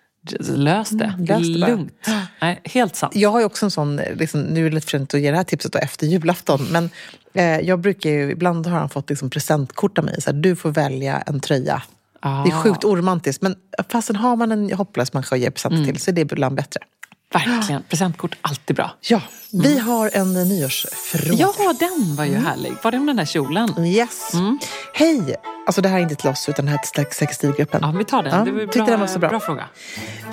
Lös 0.48 0.90
det. 0.90 1.04
Mm, 1.04 1.24
lös 1.24 1.38
det. 1.40 1.66
Lugnt. 1.68 2.06
Nej, 2.40 2.60
helt 2.64 2.96
sant. 2.96 3.16
Jag 3.16 3.30
har 3.30 3.44
också 3.44 3.66
en 3.66 3.70
sån, 3.70 3.98
eh, 3.98 4.14
liksom, 4.16 4.40
nu 4.42 4.66
är 4.66 4.70
det 4.70 4.74
lite 4.74 4.86
för 4.86 4.98
sent 4.98 5.14
att 5.14 5.20
ge 5.20 5.30
det 5.30 5.36
här 5.36 5.44
tipset 5.44 5.72
då 5.72 5.78
efter 5.78 6.06
julafton, 6.06 6.60
men 6.70 6.90
eh, 7.34 7.60
jag 7.60 7.80
brukar 7.80 8.10
ju, 8.10 8.30
ibland 8.30 8.66
har 8.66 8.78
han 8.78 8.88
fått 8.88 9.10
liksom 9.10 9.30
presentkort 9.30 9.98
av 9.98 10.04
mig. 10.04 10.22
Så 10.22 10.30
här, 10.30 10.38
du 10.38 10.56
får 10.56 10.70
välja 10.70 11.18
en 11.26 11.40
tröja. 11.40 11.82
Ah. 12.20 12.44
Det 12.44 12.50
är 12.50 12.62
sjukt 12.62 12.84
oromantiskt, 12.84 13.42
men 13.42 13.54
fastän 13.88 14.16
har 14.16 14.36
man 14.36 14.52
en 14.52 14.72
hopplös 14.72 15.12
människa 15.12 15.34
att 15.36 15.40
ge 15.40 15.50
presenter 15.50 15.76
Mm. 15.78 15.90
till 15.92 16.00
så 16.02 16.10
är 16.10 16.12
det 16.12 16.20
ibland 16.20 16.56
bättre. 16.56 16.80
Verkligen. 17.32 17.82
Presentkort, 17.88 18.36
alltid 18.40 18.76
bra. 18.76 18.90
Ja, 19.00 19.22
vi 19.52 19.78
har 19.78 20.10
en 20.12 20.36
eh, 20.36 20.46
nyårsfråga. 20.46 21.48
Ja, 21.58 21.74
den 21.78 22.16
var 22.16 22.24
ju 22.24 22.34
härlig. 22.34 22.72
Var 22.82 22.90
det 22.90 22.98
om 22.98 23.06
den 23.06 23.16
där 23.16 23.24
kjolen? 23.24 23.84
Yes. 23.86 24.34
Mm. 24.34 24.58
Hej! 24.94 25.36
Alltså 25.66 25.82
det 25.82 25.88
här 25.88 25.98
är 25.98 26.02
inte 26.02 26.14
till 26.14 26.28
oss 26.30 26.48
utan 26.48 26.64
det 26.64 26.70
här 26.70 26.78
är 26.78 26.82
till 26.82 27.16
sextilgruppen. 27.16 27.80
Ja, 27.82 27.90
vi 27.98 28.04
tar 28.04 28.22
den. 28.22 28.38
Ja, 28.38 28.44
det 28.44 28.52
var 28.52 28.60
tyckte 28.60 28.78
bra, 28.78 28.86
den 28.86 29.00
var 29.00 29.06
så 29.06 29.18
bra. 29.18 29.28
bra 29.28 29.40
fråga. 29.40 29.64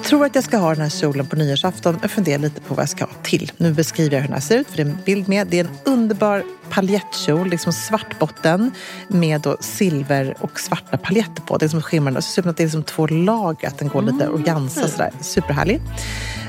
Tror 0.03 0.25
att 0.25 0.35
jag 0.35 0.43
ska 0.43 0.57
ha 0.57 0.69
den 0.73 0.81
här 0.81 0.89
kjolen 0.89 1.27
på 1.27 1.35
nyårsafton. 1.35 1.99
Jag 2.01 2.11
funderar 2.11 2.39
lite 2.39 2.61
på 2.61 2.73
vad 2.73 2.81
jag 2.81 2.89
ska 2.89 3.05
ha 3.05 3.11
till. 3.23 3.51
Nu 3.57 3.73
beskriver 3.73 4.15
jag 4.15 4.21
hur 4.21 4.27
den 4.27 4.33
här 4.33 4.41
ser 4.41 4.57
ut, 4.57 4.67
för 4.67 4.77
det 4.77 4.83
är 4.83 4.85
en 4.85 4.97
bild 5.05 5.29
med. 5.29 5.47
Det 5.47 5.59
är 5.59 5.63
en 5.63 5.77
underbar 5.83 6.43
paljettkjol, 6.69 7.49
liksom 7.49 7.73
svart 7.73 8.19
botten 8.19 8.71
med 9.07 9.41
då 9.41 9.57
silver 9.59 10.35
och 10.39 10.59
svarta 10.59 10.97
paljetter 10.97 11.41
på. 11.41 11.57
Det 11.57 11.65
är 11.65 11.69
som 11.69 11.81
skimrande. 11.81 12.21
Så 12.21 12.31
ser 12.31 12.41
ut 12.41 12.45
att 12.45 12.57
det 12.57 12.63
är 12.63 12.69
som 12.69 12.83
två 12.83 13.07
lager, 13.07 13.67
att 13.67 13.77
den 13.79 13.87
går 13.87 14.01
lite 14.01 14.29
organza 14.29 14.87
sådär. 14.87 15.11
Superhärlig. 15.21 15.81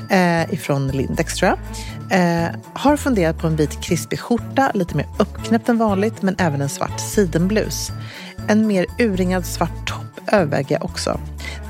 Eh, 0.09 0.53
ifrån 0.53 0.87
Lindex 0.87 1.35
tror 1.35 1.49
jag. 1.49 1.59
Eh, 2.11 2.49
har 2.73 2.97
funderat 2.97 3.37
på 3.37 3.47
en 3.47 3.55
vit 3.55 3.81
krispig 3.81 4.19
skjorta, 4.19 4.71
lite 4.73 4.97
mer 4.97 5.05
uppknäppt 5.19 5.69
än 5.69 5.77
vanligt, 5.77 6.21
men 6.21 6.35
även 6.37 6.61
en 6.61 6.69
svart 6.69 6.99
sidenblus. 6.99 7.91
En 8.47 8.67
mer 8.67 8.85
urringad 8.99 9.45
svart 9.45 9.87
topp 9.87 10.19
överväger 10.31 10.75
jag 10.75 10.85
också. 10.85 11.19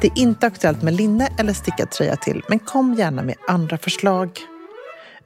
Det 0.01 0.07
är 0.07 0.19
inte 0.19 0.47
aktuellt 0.47 0.81
med 0.81 0.93
linne 0.93 1.29
eller 1.37 1.53
stickad 1.53 1.89
tröja 1.89 2.15
till, 2.15 2.43
men 2.49 2.59
kom 2.59 2.93
gärna 2.93 3.21
med 3.21 3.35
andra 3.47 3.77
förslag. 3.77 4.29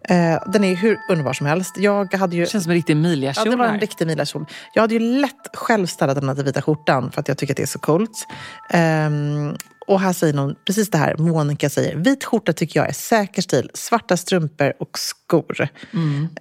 Eh, 0.10 0.44
den 0.48 0.64
är 0.64 0.76
hur 0.76 1.00
underbar 1.10 1.34
som 1.34 1.46
helst. 1.46 1.78
Jag 1.78 2.14
hade 2.14 2.36
ju... 2.36 2.42
Det 2.42 2.50
känns 2.50 2.64
som 2.64 2.72
en 2.72 2.76
riktig 2.76 2.94
Ja, 2.94 2.98
Emilia-kjol 2.98 3.50
det 3.50 3.56
var 3.56 3.66
en 3.66 3.80
riktig 3.80 4.06
Emilia-kjol. 4.06 4.46
Jag 4.74 4.82
hade 4.82 4.94
ju 4.94 5.00
lätt 5.00 5.48
själv 5.54 5.86
stylat 5.86 6.16
den 6.16 6.30
här 6.30 6.36
vita 6.36 6.62
skjortan 6.62 7.12
för 7.12 7.22
att 7.22 7.28
jag 7.28 7.38
tycker 7.38 7.54
att 7.54 7.58
det 7.58 7.64
är 7.64 7.68
så 7.68 7.80
coolt. 7.80 8.28
Ehm, 8.70 9.56
och 9.88 10.00
här 10.00 10.14
säger 10.14 10.34
någon 10.34 10.56
precis 10.66 10.90
det 10.90 10.98
här 10.98 11.16
Monica 11.18 11.70
säger. 11.70 11.96
Vit 11.96 12.24
skjorta 12.24 12.54
tycker 12.54 12.80
jag 12.80 12.90
är 12.90 12.94
säker 12.94 13.42
stil. 13.42 13.70
Svarta 13.74 14.18
strumpor 14.18 14.74
och 14.80 15.00
skor. 15.00 15.23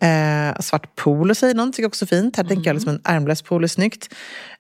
Eh, 0.01 0.61
svart 0.61 0.97
polo 0.97 1.35
säger 1.35 1.55
någon, 1.55 1.73
tycker 1.73 1.83
jag 1.83 1.89
också 1.89 2.05
är 2.05 2.07
fint. 2.07 2.37
Här 2.37 2.45
tänker 2.45 2.67
jag 2.67 2.75
liksom 2.75 2.93
en 2.93 3.01
ärmlös 3.05 3.43
polo 3.43 3.65
är 3.65 3.69
snyggt. 3.69 4.15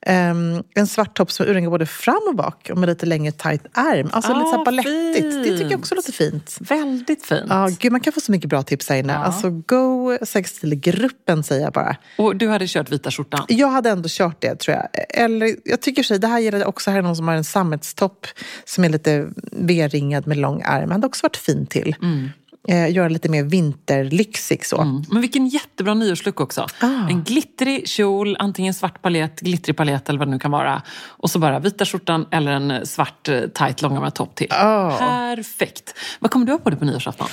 Ehm, 0.07 0.62
en 0.75 0.87
svart 0.87 1.17
topp 1.17 1.33
som 1.33 1.47
urringar 1.47 1.71
både 1.71 1.87
fram 1.87 2.21
och 2.29 2.37
bak 2.37 2.71
och 2.73 2.79
med 2.79 2.89
lite 2.89 3.07
längre 3.07 3.33
tight 3.33 3.62
ärm. 3.75 4.09
Alltså 4.12 4.35
lite 4.35 4.51
så 4.51 4.61
Ah, 4.61 4.65
balettigt. 4.65 5.23
Det 5.45 5.59
tycker 5.59 5.71
jag 5.71 5.81
också 5.81 5.95
låter 5.95 6.12
fint. 6.12 6.57
Väldigt 6.61 7.25
fint. 7.27 7.47
Ja, 7.49 7.69
gud, 7.79 7.93
man 7.93 8.01
kan 8.01 8.12
få 8.12 8.21
så 8.21 8.33
mycket 8.33 8.51
bra 8.51 8.62
tips 8.62 8.89
här 8.89 8.97
inne. 8.97 9.12
Ja. 9.12 9.19
Alltså, 9.19 9.51
go 9.51 10.19
sexstilgruppen 10.23 11.43
säger 11.43 11.62
jag 11.62 11.73
bara. 11.73 11.97
Och 12.19 12.37
du 12.37 12.49
hade 12.49 12.67
kört 12.69 12.93
vita 12.93 13.11
skjortan. 13.11 13.45
Jag 13.49 13.69
hade 13.69 13.91
ändå 13.91 14.09
kört 14.09 14.41
det 14.41 14.57
tror 14.57 14.77
jag. 14.77 14.89
Eller 15.09 15.57
jag 15.65 15.81
tycker 15.81 16.03
sig, 16.03 16.19
det 16.19 16.27
här 16.27 16.39
gäller 16.39 16.67
också, 16.67 16.91
här 16.91 16.99
är 16.99 17.03
någon 17.03 17.17
som 17.17 17.29
har 17.29 17.35
en 17.35 17.45
sammetstopp 17.45 18.27
som 18.65 18.85
är 18.85 18.89
lite 18.89 19.29
V-ringad 19.53 20.27
med 20.27 20.37
lång 20.37 20.62
ärm. 20.65 20.89
Det 20.89 20.95
hade 20.95 21.07
också 21.07 21.25
varit 21.25 21.37
fint 21.37 21.71
till. 21.71 21.97
Eh, 22.69 22.92
göra 22.92 23.09
lite 23.09 23.28
mer 23.28 23.42
vinterlyxig 23.42 24.66
så. 24.66 24.81
Mm. 24.81 25.02
Men 25.11 25.21
vilken 25.21 25.47
jättebra 25.47 25.95
nyårslook 25.95 26.40
också. 26.40 26.66
Ah. 26.81 27.09
En 27.09 27.25
glittrig 27.25 27.88
kjol, 27.88 28.37
antingen 28.38 28.75
svart 28.75 29.02
palett, 29.02 29.40
glittrig 29.40 29.76
palett 29.76 30.09
eller 30.09 30.19
vad 30.19 30.28
det 30.28 30.33
nu 30.33 30.38
kan 30.38 30.50
vara. 30.50 30.83
Och 31.07 31.31
så 31.31 31.38
bara 31.38 31.59
vita 31.59 31.85
skjortan 31.85 32.26
eller 32.31 32.52
en 32.52 32.87
svart 32.87 33.28
eh, 33.28 33.40
tight 33.40 33.83
långärmad 33.83 34.14
topp 34.14 34.35
till. 34.35 34.49
Ah. 34.50 34.99
Perfekt. 34.99 35.95
Vad 36.21 36.31
kommer 36.31 36.47
du 36.47 36.52
ha 36.52 36.59
på 36.59 36.71
dig 36.71 36.78
på 36.78 36.85
nyårsafton? 36.85 37.28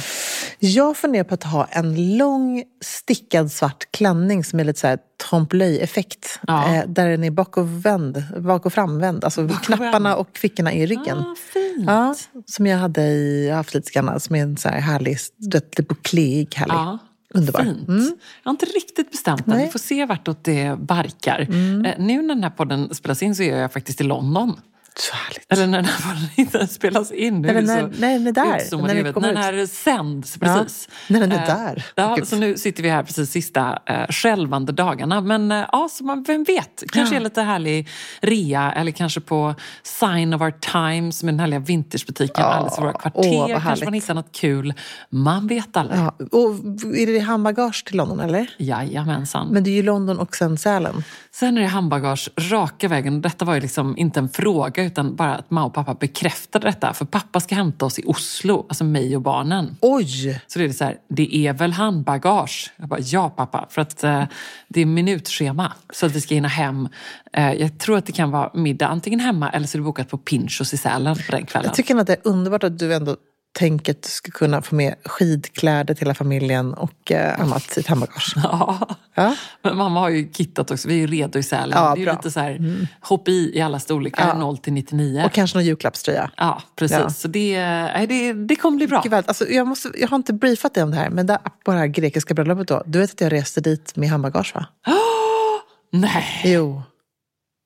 Jag 0.59 0.97
funderar 0.97 1.23
på 1.23 1.33
att 1.33 1.43
ha 1.43 1.65
en 1.65 2.17
lång 2.17 2.63
stickad 2.81 3.51
svart 3.51 3.91
klänning 3.91 4.43
som 4.43 4.59
är 4.59 4.63
lite 4.63 4.79
så 4.79 4.87
här 4.87 4.99
trompe-l'œil-effekt. 5.29 6.39
Ja. 6.47 6.75
Eh, 6.75 6.87
där 6.87 7.09
den 7.09 7.23
är 7.23 7.31
bak 7.31 7.57
och, 7.57 7.85
vänd, 7.85 8.23
bak 8.37 8.65
och 8.65 8.73
framvänd. 8.73 9.23
Alltså 9.23 9.43
Bak 9.43 9.57
och 9.57 9.63
knapparna 9.65 10.09
vänd. 10.09 10.19
och 10.19 10.37
fickorna 10.37 10.73
i 10.73 10.85
ryggen. 10.85 11.17
Ah, 11.17 11.35
fint. 11.53 11.85
Ja, 11.87 12.15
som 12.45 12.67
jag 12.67 12.77
hade 12.77 13.01
i, 13.01 13.45
jag 13.45 13.51
har 13.53 13.57
haft 13.57 13.73
lite 13.73 13.91
grann, 13.91 14.19
som 14.19 14.35
är 14.35 14.43
en 14.43 14.57
så 14.57 14.69
här 14.69 14.79
härlig, 14.79 15.17
lite 15.53 15.83
boucléig, 15.83 16.55
härlig. 16.55 16.73
Ja, 16.73 16.97
Underbar. 17.33 17.63
Fint. 17.63 17.87
Mm. 17.87 18.03
Jag 18.43 18.49
har 18.49 18.51
inte 18.51 18.65
riktigt 18.65 19.11
bestämt 19.11 19.47
än. 19.47 19.53
Mm. 19.53 19.65
Vi 19.65 19.71
får 19.71 19.79
se 19.79 20.05
vartåt 20.05 20.43
det 20.43 20.79
barkar. 20.79 21.39
Eh, 21.39 21.93
nu 21.97 22.21
när 22.21 22.35
den 22.35 22.43
här 22.43 22.49
podden 22.49 22.95
spelas 22.95 23.23
in 23.23 23.35
så 23.35 23.43
är 23.43 23.57
jag 23.57 23.73
faktiskt 23.73 24.01
i 24.01 24.03
London. 24.03 24.59
Så 25.01 25.15
härligt. 25.15 25.45
Eller 25.53 25.67
när 25.67 25.77
den 25.77 25.85
här 25.85 26.29
inte 26.35 26.67
spelas 26.67 27.11
in. 27.11 27.41
Nu 27.41 27.49
Eller 27.49 27.61
när- 27.61 27.81
när 27.99 28.13
den 28.13 28.27
är 28.27 28.31
där, 28.31 28.43
när 28.77 28.93
den 29.03 29.13
När 29.21 29.27
den 29.33 29.37
här 29.37 29.65
sänds, 29.65 30.37
Ja, 30.41 30.47
precis. 30.61 30.89
när 31.07 31.19
den 31.19 31.31
är 31.31 31.45
där. 31.45 31.85
Ja, 31.95 32.17
så 32.23 32.35
nu 32.35 32.57
sitter 32.57 32.83
vi 32.83 32.89
här 32.89 33.03
precis 33.03 33.31
sista 33.31 33.79
eh, 33.85 34.07
skälvande 34.09 34.71
dagarna. 34.71 35.21
Men 35.21 35.51
eh, 35.51 35.65
ja, 35.71 35.87
så 35.91 36.03
man, 36.03 36.23
vem 36.23 36.43
vet? 36.43 36.83
Kanske 36.91 37.15
Ja. 37.15 37.19
är 37.19 37.23
lite 37.23 37.41
härlig 37.41 37.87
rea 38.21 38.71
eller 38.71 38.91
kanske 38.91 39.19
på 39.21 39.55
Sign 39.83 40.33
of 40.33 40.41
Our 40.41 40.51
Times 40.51 41.23
med 41.23 41.33
den 41.33 41.39
härliga 41.39 41.59
vintagebutiken 41.59 42.33
Ja, 42.37 42.43
alldeles 42.43 42.77
i 42.77 42.81
våra 42.81 42.91
åh, 42.93 42.99
kvarter. 43.01 43.37
vad 43.37 43.47
kanske 43.49 43.69
härligt. 43.69 43.83
man 43.83 43.93
hittar 43.93 44.13
något 44.13 44.31
kul. 44.31 44.73
Man 45.09 45.47
vet 45.47 45.77
aldrig. 45.77 45.99
Ja, 45.99 46.15
och 46.31 46.49
är 46.95 47.13
det 47.13 47.19
handbagage 47.19 47.85
till 47.85 47.97
London 47.97 48.19
eller? 48.19 48.49
Jajamensan. 48.57 49.47
Men 49.47 49.63
det 49.63 49.69
är 49.69 49.73
ju 49.75 49.83
London 49.83 50.19
och 50.19 50.35
sen 50.35 50.57
Sälen. 50.57 51.03
Sen 51.31 51.57
är 51.57 51.61
det 51.61 51.67
handbagage 51.67 52.29
raka 52.51 52.87
vägen. 52.87 53.21
Detta 53.21 53.45
var 53.45 53.53
ju 53.55 53.61
liksom 53.61 53.97
inte 53.97 54.19
en 54.19 54.29
fråga 54.29 54.88
utan 54.89 55.15
bara 55.15 55.35
att 55.35 55.51
mamma 55.51 55.65
och 55.65 55.73
pappa 55.73 55.93
bekräftade 55.93 56.67
detta. 56.67 56.93
För 56.93 57.05
pappa 57.05 57.39
ska 57.39 57.55
hämta 57.55 57.85
oss 57.85 57.99
i 57.99 58.03
Oslo, 58.05 58.65
alltså 58.69 58.83
mig 58.83 59.15
och 59.15 59.21
barnen. 59.21 59.77
Oj! 59.81 60.41
Så 60.47 60.59
det 60.59 60.65
är 60.65 60.69
så 60.69 60.83
här, 60.83 60.97
det 61.09 61.35
är 61.35 61.53
väl 61.53 61.73
handbagage? 61.73 62.73
Jag 62.77 62.89
bara, 62.89 62.99
ja 62.99 63.29
pappa. 63.29 63.67
För 63.69 63.81
att 63.81 64.03
eh, 64.03 64.23
det 64.67 64.81
är 64.81 64.85
minutschema. 64.85 65.73
Så 65.93 66.05
att 66.05 66.11
vi 66.11 66.21
ska 66.21 66.35
hinna 66.35 66.47
hem. 66.47 66.89
Eh, 67.33 67.53
jag 67.53 67.79
tror 67.79 67.97
att 67.97 68.05
det 68.05 68.11
kan 68.11 68.31
vara 68.31 68.51
middag 68.53 68.87
antingen 68.87 69.19
hemma 69.19 69.49
eller 69.49 69.67
så 69.67 69.77
är 69.77 69.79
det 69.79 69.85
bokat 69.85 70.09
på 70.09 70.17
Pinchos 70.17 70.73
i 70.73 70.77
Sälen 70.77 71.15
på 71.15 71.31
den 71.31 71.45
kvällen. 71.45 71.67
Jag 71.67 71.75
tycker 71.75 71.95
att 71.95 72.07
det 72.07 72.13
är 72.13 72.21
underbart 72.23 72.63
att 72.63 72.79
du 72.79 72.93
ändå 72.93 73.15
tänker 73.51 73.91
att 73.91 74.01
du 74.03 74.09
ska 74.09 74.31
kunna 74.31 74.61
få 74.61 74.75
med 74.75 74.95
skidkläder 75.05 75.93
till 75.93 76.05
hela 76.05 76.13
familjen 76.13 76.73
och 76.73 77.11
eh, 77.11 77.41
annat 77.41 77.77
i 77.77 77.79
ett 77.79 77.87
handbagage. 77.87 78.33
Ja. 78.35 78.79
Ja. 79.15 79.35
Men 79.61 79.77
mamma 79.77 79.99
har 79.99 80.09
ju 80.09 80.31
kittat 80.31 80.71
också. 80.71 80.87
Vi 80.87 80.93
är 80.93 80.97
ju 80.97 81.07
redo 81.07 81.39
i 81.39 81.43
Sälen. 81.43 81.71
Ja, 81.83 81.95
det 81.95 82.01
är 82.01 82.05
bra. 82.05 82.11
Mm. 82.11 82.15
lite 82.17 82.31
så 82.31 82.39
här, 82.39 82.87
hopp 83.01 83.27
i 83.27 83.51
i 83.57 83.61
alla 83.61 83.79
storlekar, 83.79 84.27
Ja. 84.27 84.33
0 84.33 84.57
till 84.57 84.73
99. 84.73 85.23
Och 85.25 85.31
kanske 85.31 85.57
någon 85.57 85.65
julklappströja. 85.65 86.31
Ja, 86.37 86.61
precis. 86.75 86.97
Ja. 86.97 87.09
Så 87.09 87.27
det, 87.27 87.59
nej, 87.63 88.07
det, 88.07 88.33
det 88.33 88.55
kommer 88.55 88.77
bli 88.77 88.87
bra. 88.87 89.03
Alltså, 89.27 89.47
jag, 89.49 89.67
måste, 89.67 89.91
jag 89.97 90.07
har 90.07 90.15
inte 90.15 90.33
briefat 90.33 90.73
dig 90.73 90.83
om 90.83 90.91
det 90.91 90.97
här, 90.97 91.09
men 91.09 91.25
där, 91.25 91.37
på 91.65 91.71
det 91.71 91.77
här 91.77 91.87
grekiska 91.87 92.33
bröllopet 92.33 92.67
då. 92.67 92.83
Du 92.85 92.99
vet 92.99 93.11
att 93.11 93.21
jag 93.21 93.31
reste 93.31 93.61
dit 93.61 93.95
med 93.95 94.09
handbagage 94.09 94.55
va? 94.55 94.65
Nej! 95.91 96.41
Jo. 96.43 96.81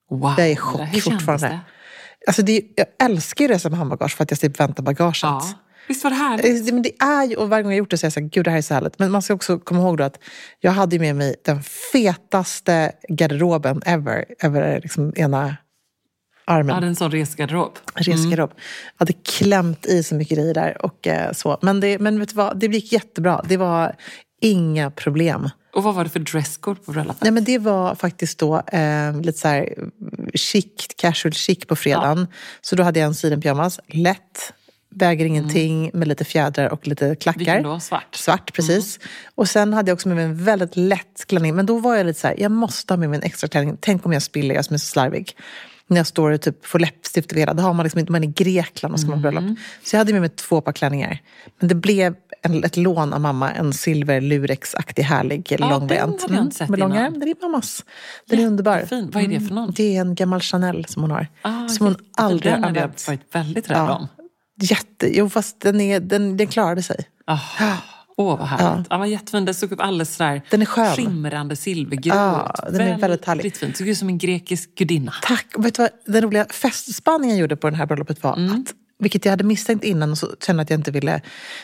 Wow. 0.10 0.34
Jag 0.38 0.48
är 0.48 0.52
i 0.52 0.56
chock 0.56 1.04
fortfarande. 1.04 1.48
det? 1.48 1.60
Alltså 2.28 2.42
det, 2.42 2.62
jag 2.75 2.88
älskar 3.04 3.46
ju 3.46 3.52
att 3.52 3.56
resa 3.56 3.70
med 3.70 3.78
handbagage 3.80 4.16
för 4.16 4.24
att 4.24 4.32
jag 4.32 4.38
slipper 4.38 4.63
vänta 4.63 4.82
bagaget. 4.82 5.24
Ja. 5.24 5.44
Visst 5.88 6.04
var 6.04 6.12
det 6.12 6.18
härligt? 6.18 6.68
Eh, 6.68 6.74
Men 6.74 6.84
det 6.84 7.02
är 7.02 7.24
ju, 7.24 7.36
och 7.36 7.50
varje 7.50 7.63
gång 7.63 7.72
jag 7.72 7.78
gjort 7.78 7.90
det 7.90 7.98
så 7.98 8.06
är 8.06 8.08
jag 8.08 8.13
så 8.13 8.20
här, 8.20 8.28
gud 8.28 8.46
det 8.46 8.52
här 8.52 8.58
är 8.58 8.62
så 8.62 8.74
härligt. 8.74 9.00
Men 9.00 9.12
man 9.12 9.22
ska 9.22 9.34
också 9.34 9.60
komma 9.60 9.82
ihåg 9.82 9.98
då 9.98 10.04
att 10.04 10.20
jag 10.60 10.72
hade 10.72 11.00
med 11.00 11.16
mig 11.16 11.36
den 11.46 11.63
fetaste 11.92 12.92
garderoben 13.10 13.82
ever, 13.86 14.25
över 14.40 14.80
liksom 14.84 15.13
ena 15.16 15.56
Jag 16.46 16.56
armen. 16.56 16.75
hade 16.75 16.88
en 16.88 16.96
sån 16.96 17.12
resgarderob. 17.12 17.72
resgarderob. 17.96 18.52
Jag 18.56 19.00
hade 19.00 19.13
klämt 19.13 19.86
i 19.86 20.04
så 20.04 20.16
mycket 20.16 20.38
grejer 20.38 20.54
där. 20.54 20.86
Och, 20.86 21.08
eh, 21.08 21.32
så. 21.34 21.58
Men, 21.62 21.80
det, 21.80 22.00
men 22.00 22.20
vet 22.20 22.30
du 22.30 22.36
vad, 22.36 22.60
det 22.60 22.68
gick 22.68 22.92
jättebra. 22.94 23.42
Det 23.50 23.58
var 23.58 23.96
inga 24.42 24.92
problem. 24.92 25.50
Och 25.75 25.84
vad 25.84 25.96
var 25.96 26.04
det 26.04 26.10
för 26.10 26.20
dresscode 26.20 26.80
på 26.82 26.92
bröllopet? 26.92 27.22
Nej, 27.24 27.32
men 27.32 27.44
det 27.44 27.58
var 27.58 27.96
faktiskt 27.96 28.40
då 28.40 28.60
eh, 28.68 29.22
lite 29.22 29.40
så 29.40 29.48
här 29.48 29.74
chic, 30.34 30.66
casual 30.98 31.34
chic 31.34 31.66
på 31.66 31.75
fredagen. 31.75 32.28
Så 32.62 32.75
då 32.75 32.84
hade 32.84 33.00
jag 33.00 33.08
en 33.08 33.16
sidenpyjamas, 33.16 33.80
lätt, 33.88 34.54
väger 34.96 35.26
ingenting, 35.26 35.92
med 35.94 36.08
lite 36.08 36.26
fjädrar 36.26 36.70
och 36.70 36.88
lite 36.88 37.16
klackar. 37.16 37.40
Vilken 37.40 37.64
då? 37.64 37.80
Svart? 37.80 38.16
Svart, 38.16 38.54
precis. 38.54 39.00
Och 39.36 39.50
sen 39.50 39.74
hade 39.74 39.90
jag 39.92 39.96
också 39.96 40.08
med 40.08 40.16
mig 40.18 40.26
en 40.26 40.44
väldigt 40.44 40.76
lätt 40.78 41.26
klänning. 41.28 41.56
Men 41.56 41.66
då 41.66 41.80
var 41.80 41.96
jag 41.96 42.06
lite 42.06 42.20
så 42.20 42.28
här, 42.28 42.36
jag 42.40 42.52
måste 42.52 42.94
ha 42.94 42.98
med 42.98 43.10
mig 43.10 43.18
en 43.18 43.24
extra 43.24 43.48
klänning. 43.48 43.78
Tänk 43.80 44.06
om 44.06 44.14
jag 44.14 44.22
spiller, 44.22 44.56
jag 44.56 44.66
som 44.66 44.74
är 44.74 44.78
så 44.78 44.86
slarvig. 44.86 45.36
När 45.88 45.98
jag 45.98 46.08
står 46.08 46.32
och 46.32 46.42
typ 46.42 46.66
får 46.66 46.80
läppstift 46.80 47.32
över 47.32 47.40
hela, 47.40 47.54
då 47.54 47.64
har 47.64 47.74
man 47.74 47.84
liksom 47.84 48.00
inte, 48.00 48.12
man 48.12 48.24
är 48.24 48.28
i 48.28 48.32
Grekland 48.32 48.94
och 48.94 49.00
ska 49.00 49.10
man 49.10 49.18
på 49.20 49.22
bröllop. 49.32 49.58
Så 49.84 49.96
jag 49.96 50.00
hade 50.00 50.12
med 50.14 50.22
mig 50.22 50.30
två 50.30 50.62
par 50.62 50.72
klänningar. 50.72 51.20
Men 51.60 51.68
det 51.70 51.76
blev 51.76 52.16
en, 52.42 52.64
ett 52.64 52.78
lån 52.78 53.14
av 53.14 53.22
mamma, 53.22 53.52
en 53.52 53.74
silver 53.74 54.22
lurex-aktig 54.22 55.04
härlig 55.04 55.46
den 55.50 55.70
lång 55.70 55.88
variant. 55.88 56.22
hade 56.22 56.34
jag 56.34 56.44
inte 56.44 56.56
sett 56.56 56.70
med 56.70 56.80
lång 56.80 56.92
innan. 56.92 57.04
ärm. 57.06 57.20
Den 57.20 57.30
är 57.30 57.36
mammas. 57.42 57.86
Den 58.30 58.40
är 58.40 58.48
underbar. 58.48 58.72
Mm. 58.72 58.82
Jättefin. 58.84 59.10
Vad 59.14 59.24
är 59.24 59.28
det 59.28 59.48
för 59.48 59.56
någon? 59.56 59.72
Det 59.72 59.96
är 59.96 60.02
en 60.02 60.16
gammal 60.16 60.42
Chanel 60.42 60.86
som 60.86 61.02
hon 61.02 61.12
har. 61.12 61.28
Ah, 61.42 61.68
som 61.68 61.86
hon 61.88 61.96
aldrig 62.18 62.52
har 62.52 62.58
Den 62.58 62.64
hade 62.64 62.80
jag 62.80 62.84
använt. 62.84 63.08
varit 63.08 63.36
väldigt 63.36 63.70
rädd 63.70 63.78
Ja. 63.78 63.96
om. 63.96 64.08
Jätte, 64.62 65.18
jo 65.18 65.30
fast 65.30 65.60
den, 65.62 65.82
är, 65.82 66.00
den, 66.00 66.38
den 66.38 66.48
klarade 66.48 66.84
sig. 66.84 67.06
Ah. 67.26 67.40
Åh, 68.18 68.38
vad 68.40 68.48
härligt. 68.48 68.88
Ja. 68.90 68.98
var 68.98 69.06
jättefin. 69.06 69.46
Den 69.46 69.56
såg 69.56 69.72
upp 69.72 69.80
alldeles 69.82 70.16
sådär 70.16 70.42
Den 70.50 70.62
är 70.62 70.66
skön. 70.66 70.96
skimrande 70.96 71.56
silvergrå 71.56 72.16
Ja, 72.16 72.56
den 72.72 72.82
är 72.82 72.98
väldigt 72.98 73.26
härlig. 73.26 73.56
Fin. 73.56 73.74
Såg 73.74 73.88
ut 73.88 73.98
som 73.98 74.08
en 74.10 74.18
grekisk 74.18 74.76
gudinna. 74.78 75.14
Tack. 75.22 75.46
Vet 75.58 75.76
du 75.76 75.82
vad, 75.82 75.92
den 76.06 76.22
roliga 76.22 76.46
festspaningen 76.52 77.36
jag 77.38 77.42
gjorde 77.42 77.56
på 77.56 77.70
det 77.70 77.76
här 77.76 77.86
bröllopet 77.86 78.24
var 78.24 78.36
Mm. 78.38 78.52
att, 78.62 78.74
vilket 79.00 79.26
jag 79.26 79.32
hade 79.32 79.44
misstänkt 79.44 79.84
innan 79.84 80.12
och 80.12 80.18
så 80.18 80.28
kände 80.46 80.62
att 80.62 80.70
jag 80.70 80.80
inte 80.80 80.92
ville 80.92 81.22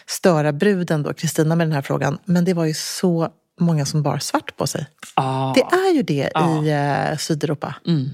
störa 0.07 0.53
bruden 0.53 1.03
då, 1.03 1.13
Kristina 1.13 1.55
med 1.55 1.67
den 1.67 1.73
här 1.73 1.81
frågan. 1.81 2.17
Men 2.25 2.45
det 2.45 2.53
var 2.53 2.65
ju 2.65 2.73
så 2.73 3.29
många 3.59 3.85
som 3.85 4.03
bar 4.03 4.17
svart 4.17 4.57
på 4.57 4.67
sig. 4.67 4.87
Ah. 5.13 5.53
Det 5.53 5.61
är 5.61 5.93
ju 5.95 6.03
det 6.03 6.29
Ja. 6.33 6.63
i 6.65 6.69
eh, 7.11 7.17
Sydeuropa. 7.17 7.75
Mm. 7.87 8.09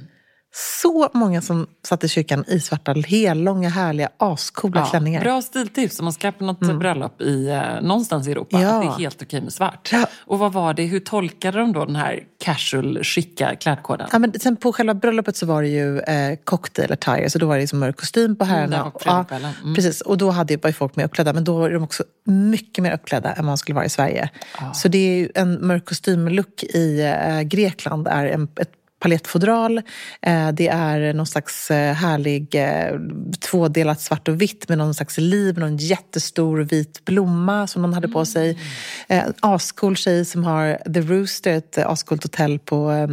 Så 0.58 1.10
många 1.14 1.42
som 1.42 1.68
satt 1.88 2.04
i 2.04 2.10
kyrkan 2.10 2.46
i 2.48 2.60
svarta, 2.60 2.94
hellånga, 2.94 3.70
härliga, 3.70 4.10
ascoola 4.18 4.80
Ja, 4.80 4.86
klänningar. 4.86 5.22
bra 5.22 5.42
stiltips 5.42 6.00
om 6.00 6.06
man 6.06 6.14
ska 6.14 6.32
på 6.32 6.44
något 6.44 6.60
bröllop 6.60 7.22
i, 7.22 7.48
eh, 7.48 7.82
någonstans 7.82 8.28
i 8.28 8.32
Europa. 8.32 8.62
Ja. 8.62 8.76
Att 8.76 8.82
det 8.82 8.88
är 8.88 9.00
helt 9.00 9.22
okej 9.22 9.42
med 9.42 9.54
svart. 9.54 9.90
Ja. 9.92 10.08
Och 10.20 10.40
vad 10.40 10.54
var 10.54 10.74
det, 10.74 10.84
hur 10.84 11.00
tolkade 11.00 11.60
de 11.60 11.74
då 11.74 11.86
den 11.86 11.96
här 11.96 12.24
casual, 12.44 13.04
skicka 13.04 13.56
klädkoden? 13.56 14.08
Ja, 14.12 14.20
men 14.20 14.40
sen 14.40 14.56
på 14.56 14.74
själva 14.74 14.94
bröllopet 14.94 15.38
så 15.38 15.46
var 15.46 15.62
det 15.62 15.68
ju 15.68 16.00
eh, 16.00 16.38
cocktail 16.44 16.92
attire, 16.92 17.30
så 17.30 17.40
då 17.40 17.48
var 17.48 17.56
det 17.56 17.62
liksom 17.62 17.80
mörk 17.80 17.98
kostym 17.98 18.36
på 18.36 18.46
herrarna. 18.46 18.78
det 18.78 18.84
var 18.84 18.92
på 18.92 19.00
fredagskvällen. 19.00 19.54
Mm. 19.64 19.76
Precis, 19.76 20.02
och 20.02 20.18
då 20.18 20.32
hade, 20.32 20.54
ju 20.54 20.74
folk 20.74 20.96
mer 20.96 21.06
uppklädda, 21.06 21.34
men 21.34 21.44
då 21.44 21.58
var 21.58 21.70
de 21.70 21.84
också 21.84 22.04
mycket 22.26 22.84
mer 22.84 22.94
uppklädda 22.94 23.34
än 23.34 23.46
man 23.46 23.58
skulle 23.58 23.76
vara 23.76 23.86
i 23.86 23.90
Sverige. 23.90 24.30
Så 24.74 24.88
det 24.88 24.98
är 24.98 25.18
ju 25.18 25.30
en 25.36 25.68
mörk 25.68 25.86
kostymlook 25.86 26.64
i 26.64 27.02
eh, 27.02 27.42
Grekland 27.42 28.08
är 28.08 28.26
en, 28.26 28.48
ett 28.60 28.72
palettfodral. 29.00 29.78
Eh, 30.22 30.52
det 30.52 30.68
är 30.68 31.14
någon 31.14 31.26
slags 31.26 31.72
eh, 31.72 31.94
härlig 31.94 32.56
eh, 32.56 33.00
tvådelat 33.40 34.02
svart 34.02 34.28
och 34.28 34.42
vitt 34.42 34.70
med 34.70 34.78
någon 34.78 34.94
slags 34.94 35.18
liv, 35.18 35.58
någon 35.58 35.78
jättestor 35.78 36.58
vit 36.58 37.06
blomma 37.06 37.68
som 37.68 37.82
någon 37.82 37.94
hade 37.94 38.08
på 38.08 38.26
sig. 38.26 38.60
Eh, 39.08 39.24
ascool 39.40 39.96
tjej 39.96 40.26
som 40.26 40.44
har 40.44 40.94
The 40.94 41.02
Rooster, 41.02 41.52
ett 41.52 41.78
ascoolt 41.78 42.24
hotell 42.24 42.60
på 42.60 43.08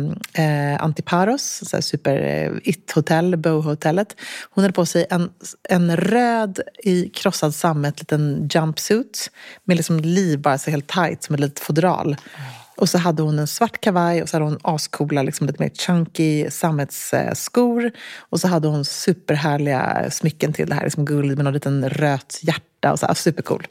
Antiparos, 0.79 1.63
så 1.71 1.83
super 1.83 2.51
it-hotell, 2.65 3.37
Bow-hotellet. 3.37 4.17
Hon 4.51 4.65
hade 4.65 4.75
på 4.75 4.87
sig 4.87 5.07
en, 5.11 5.31
en 5.69 5.97
röd 5.97 6.61
i 6.85 7.09
krossad 7.09 7.55
sammet 7.55 8.01
liten 8.01 8.49
jumpsuit 8.53 9.31
med 9.65 9.77
liksom 9.77 10.01
liv 10.01 10.39
bara 10.39 10.59
så 10.59 10.71
helt 10.71 10.87
tight 10.87 11.23
som 11.23 11.35
ett 11.35 11.41
litet 11.41 11.61
fodral. 11.61 12.17
Och 12.83 12.89
så 12.89 12.99
hade 12.99 13.23
hon 13.23 13.39
en 13.39 13.47
svart 13.47 13.81
kavaj 13.81 14.23
och 14.23 14.29
så 14.29 14.37
hade 14.37 14.45
hon 14.45 14.59
ascoola, 14.63 15.23
liksom 15.23 15.47
lite 15.47 15.63
mer 15.63 15.71
chunky 15.71 16.51
sammetsskor. 16.51 17.91
Och 18.19 18.41
så 18.41 18.49
hade 18.49 18.69
hon 18.69 18.85
superhärliga 18.85 20.11
smycken 20.11 20.53
till 20.53 20.69
det 20.69 20.75
här, 20.75 20.85
liksom 20.85 21.05
guld 21.05 21.37
med 21.37 21.45
någon 21.45 21.55
liten 21.55 21.89
röt 21.89 22.41
hjärta. 22.43 22.72
Och 22.91 22.99
så, 22.99 23.07
alltså, 23.07 23.23
supercool. 23.23 23.67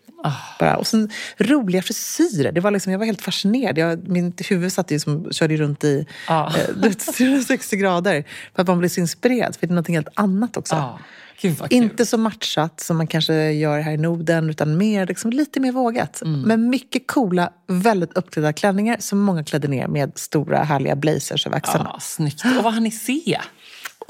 Bara. 0.60 0.78
Och 0.78 0.88
sen 0.88 1.10
roliga 1.38 1.82
frisyrer. 1.82 2.52
Det 2.52 2.62
var 2.62 2.72
liksom, 2.72 2.92
jag 2.92 3.00
var 3.00 3.06
helt 3.06 3.22
fascinerad. 3.22 3.78
Jag, 3.78 4.08
min 4.08 4.34
huvud 4.50 4.74
satt 4.74 4.92
ju 4.92 5.00
som, 5.00 5.32
körde 5.32 5.58
runt 5.58 5.84
i 5.84 6.06
Ja. 6.28 6.54
eh, 6.58 6.76
du 6.76 6.90
vet, 6.90 7.16
360 7.16 7.78
grader. 7.78 8.24
För 8.56 8.62
att 8.62 8.68
man 8.68 8.80
blir 8.80 8.90
så 8.90 9.00
inspirerad. 9.00 9.56
För 9.56 9.68
det 9.68 9.74
är 9.74 9.76
något 9.76 9.88
helt 9.88 10.08
annat 10.14 10.58
också. 10.58 11.00
Kul. 11.38 11.56
Inte 11.70 12.06
så 12.06 12.18
matchat 12.18 12.80
som 12.80 12.98
man 12.98 13.08
kanske 13.08 13.52
gör 13.52 13.80
här 13.80 13.92
i 13.92 13.98
Norden, 13.98 14.50
utan 14.50 14.78
mer, 14.78 15.08
liksom, 15.08 15.32
lite 15.32 15.60
mer 15.60 15.72
vågat. 15.72 16.22
Mm. 16.22 16.42
Men 16.42 16.70
mycket 16.70 17.08
coola, 17.08 17.50
väldigt 17.68 18.18
uppklädda 18.18 18.54
klänningar 18.54 18.98
som 19.00 19.20
många 19.20 19.44
klädde 19.44 19.68
ner 19.68 19.88
med 19.88 20.12
stora 20.16 20.64
härliga 20.64 20.96
blazers 20.96 21.48
över 21.48 21.58
axlarna. 21.58 21.90
Ja, 21.94 22.00
snyggt. 22.00 22.44
Och 22.58 22.64
vad 22.64 22.74
hann 22.74 22.84
ni 22.84 22.92
se? 22.92 23.40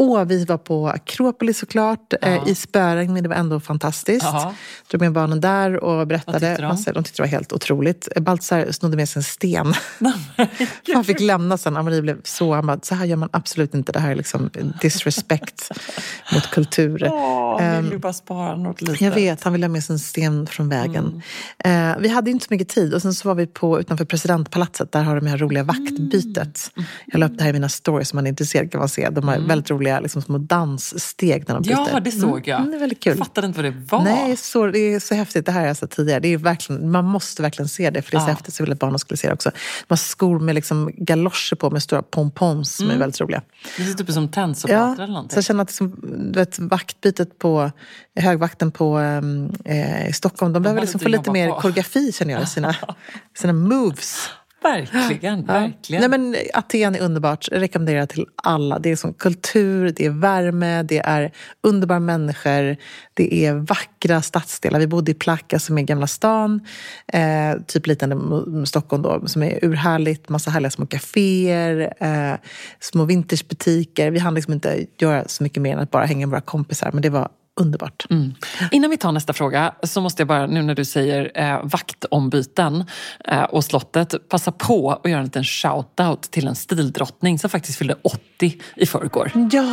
Och 0.02 0.32
vi 0.32 0.46
var 0.46 0.58
på 0.58 0.88
Akropolis 0.90 1.58
såklart, 1.60 2.14
eh, 2.22 2.48
i 2.48 2.56
spöregn, 2.56 3.14
men 3.14 3.24
det 3.24 3.30
var 3.30 3.36
ändå 3.36 3.60
fantastiskt. 3.60 4.24
Ja. 4.26 4.54
Drog 4.92 5.02
med 5.02 5.12
barnen 5.14 5.42
där 5.42 5.84
och 5.84 5.96
Vad 5.96 6.08
berättade. 6.08 6.40
tyckte 6.40 6.62
de? 6.62 6.68
Massor. 6.68 6.94
De 6.94 7.04
tyckte 7.04 7.22
det 7.22 7.24
var 7.24 7.30
helt 7.32 7.54
otroligt. 7.54 8.08
Baltzar 8.22 8.72
snodde 8.72 8.98
med 8.98 9.10
sig 9.10 9.20
en 9.20 9.24
sten. 9.24 9.74
han 10.94 11.04
fick 11.04 11.20
lämna 11.20 11.58
sen. 11.58 11.78
Amarie 11.78 12.02
blev 12.02 12.22
så, 12.24 12.54
han 12.54 12.68
bara, 12.68 12.80
så 12.82 12.96
här 12.96 13.06
gör 13.06 13.16
man 13.16 13.30
absolut 13.34 13.74
inte. 13.74 13.92
Det 13.92 14.00
här 14.00 14.12
är 14.12 14.16
liksom 14.16 14.50
disrespect 14.82 15.70
mot 16.34 16.52
kultur. 16.52 17.08
Åh, 17.12 17.42
Ehm, 17.62 17.82
vill 17.84 17.92
du 17.92 17.98
bara 17.98 18.14
spara 18.14 18.56
något 18.58 18.82
litet? 18.82 19.02
jag 19.02 19.12
vet, 19.12 19.44
han 19.44 19.54
ville 19.54 19.66
ha 19.66 19.72
med 19.72 19.84
sig 19.84 19.94
en 19.94 20.00
sten 20.00 20.48
från 20.48 20.70
vägen. 20.70 21.22
Mm. 21.64 21.92
Eh, 21.92 21.98
vi 22.02 22.08
hade 22.10 22.32
inte 22.32 22.46
så 22.46 22.54
mycket 22.54 22.70
tid 22.70 22.94
och 22.94 23.02
sen 23.02 23.14
så 23.14 23.28
var 23.28 23.36
vi 23.36 23.48
på 23.48 23.80
utanför 23.80 24.06
presidentpalatset. 24.06 24.92
Där 24.92 25.04
har 25.04 25.16
de 25.16 25.24
det 25.24 25.30
här 25.32 25.38
roliga 25.38 25.64
vaktbytet. 25.64 26.72
Mm. 26.78 26.88
Jag 27.06 27.20
la 27.20 27.26
upp 27.26 27.38
det 27.38 27.44
här 27.44 27.50
i 27.50 27.54
mina 27.54 27.70
stories 27.70 28.14
om 28.14 28.18
man 28.18 28.26
är 28.26 28.30
intresserad 28.30 28.72
kan 28.72 28.80
man 28.80 28.90
se. 28.90 29.10
De 29.10 29.28
har 29.28 29.40
väldigt 29.40 29.72
roliga 29.72 29.91
liksom, 30.00 30.22
små 30.22 30.38
danssteg 30.38 31.44
när 31.48 31.56
de 31.56 31.64
byter. 31.64 31.90
Ja, 31.94 32.00
det 32.00 32.12
såg 32.12 32.48
jag. 32.48 32.60
Mm, 32.60 32.72
det 32.72 32.78
är 32.78 32.80
väldigt 32.80 33.04
kul. 33.04 33.18
Jag 33.18 33.28
fattade 33.28 33.48
inte 33.48 33.62
vad 33.62 33.74
det 33.74 33.78
var. 33.92 34.04
Nej, 34.04 34.38
så, 34.38 34.66
det 34.68 34.80
är 34.80 35.00
så 35.00 35.16
häftigt. 35.16 35.46
Det 35.46 35.52
här 35.52 35.60
har 35.60 35.68
jag 35.68 35.78
sett 35.78 35.92
tidigare. 35.92 36.20
Det 36.20 36.28
är 36.34 36.38
verkligen, 36.38 36.92
man 36.92 37.06
måste 37.06 37.42
verkligen 37.42 37.70
se 37.70 37.90
det, 37.90 38.02
för 38.02 38.12
det 38.12 38.18
är 38.18 38.20
så 38.20 38.28
Ja. 38.30 38.34
häftigt. 38.34 38.54
Så 38.54 38.64
ville 38.64 38.74
att 38.74 38.80
barnen 38.80 39.00
skulle 39.00 39.18
se 39.18 39.28
det 39.28 39.34
också. 39.34 39.50
De 39.50 39.86
har 39.90 39.98
skor 39.98 40.40
med 40.40 40.56
liksom 40.56 40.92
galoscher 40.98 41.56
på 41.56 41.70
med 41.70 41.84
stora 41.84 42.02
pompons 42.02 42.76
som 42.76 42.90
är 42.90 42.98
väldigt 42.98 43.22
roliga. 43.22 43.42
Det 43.78 43.84
ser 43.84 43.94
typ 43.94 44.12
som 44.12 44.28
tennsoldater 44.30 44.84
Ja, 44.84 44.94
eller 44.94 45.06
så 45.06 45.12
någonting. 45.12 45.36
jag 45.38 45.44
känner 45.44 45.64
att 45.64 45.70
liksom, 45.70 45.96
du 46.34 46.40
vet, 46.40 46.60
vaktbytet 46.60 47.40
på 47.40 47.72
högvakten 48.16 48.72
på 48.72 48.98
um, 49.00 49.52
eh, 49.66 50.08
i 50.10 50.14
Stockholm, 50.14 50.54
de 50.54 50.64
behöver 50.64 50.80
har 50.80 50.86
liksom 50.86 51.00
få 51.00 51.08
lite 51.10 51.32
mer 51.32 51.50
på. 51.50 51.60
koreografi 51.62 52.12
känner 52.12 52.34
jag 52.34 52.44
i 52.44 52.46
sina, 52.46 52.76
sina 53.38 53.54
moves. 53.54 54.30
Verkligen, 54.64 55.46
Ja. 55.48 55.54
verkligen. 55.54 56.00
Nej, 56.02 56.20
men 56.20 56.36
Aten 56.54 56.96
är 56.96 57.00
underbart. 57.02 57.48
Jag 57.52 57.62
rekommenderar 57.62 58.06
till 58.06 58.26
alla. 58.36 58.80
Det 58.80 58.90
är 58.92 58.96
som 58.96 59.14
kultur, 59.14 59.94
det 59.96 60.06
är 60.06 60.10
värme, 60.10 60.84
det 60.84 60.98
är 61.00 61.32
underbara 61.64 62.00
människor, 62.00 62.78
det 63.14 63.46
är 63.46 63.54
vackra 63.54 64.22
stadsdelar. 64.22 64.80
Vi 64.80 64.88
bodde 64.88 65.12
i 65.12 65.14
Plaka 65.14 65.60
som 65.60 65.78
är 65.78 65.82
Gamla 65.82 66.08
stan, 66.08 66.60
eh, 67.14 67.62
typ 67.68 67.88
liknande 67.88 68.66
Stockholm 68.66 69.04
då, 69.04 69.28
som 69.28 69.44
är 69.44 69.60
urhärligt. 69.66 70.30
Massa 70.30 70.52
härliga 70.52 70.72
små 70.72 70.86
kaféer, 70.86 71.94
eh, 72.00 72.38
små 72.80 73.06
vintagebutiker. 73.06 74.12
Vi 74.12 74.20
hann 74.20 74.34
liksom 74.36 74.54
inte 74.54 74.86
göra 75.00 75.28
så 75.28 75.44
mycket 75.44 75.62
mer 75.62 75.74
än 75.74 75.80
att 75.80 75.92
bara 75.92 76.06
hänga 76.06 76.28
med 76.28 76.32
våra 76.32 76.42
kompisar, 76.42 76.90
men 76.94 77.02
det 77.02 77.10
var 77.10 77.30
underbart. 77.60 78.06
Mm. 78.10 78.34
Innan 78.72 78.90
vi 78.90 78.98
tar 78.98 79.12
nästa 79.12 79.34
fråga 79.34 79.74
så 79.84 80.02
måste 80.02 80.22
jag 80.22 80.28
bara, 80.28 80.48
nu 80.48 80.62
när 80.62 80.76
du 80.76 80.86
säger 80.86 81.32
eh, 81.36 81.60
vaktombyten 81.64 82.86
eh, 83.28 83.44
och 83.44 83.64
slottet, 83.66 84.30
passa 84.30 84.52
på 84.52 84.92
att 84.92 85.10
göra 85.10 85.20
en 85.20 85.26
liten 85.26 85.44
shout-out 85.44 86.22
till 86.30 86.48
en 86.48 86.56
stildrottning 86.56 87.40
som 87.40 87.50
faktiskt 87.50 87.78
fyllde 87.78 87.96
80 88.02 88.62
i 88.76 88.86
förrgår. 88.86 89.32
Ja! 89.52 89.64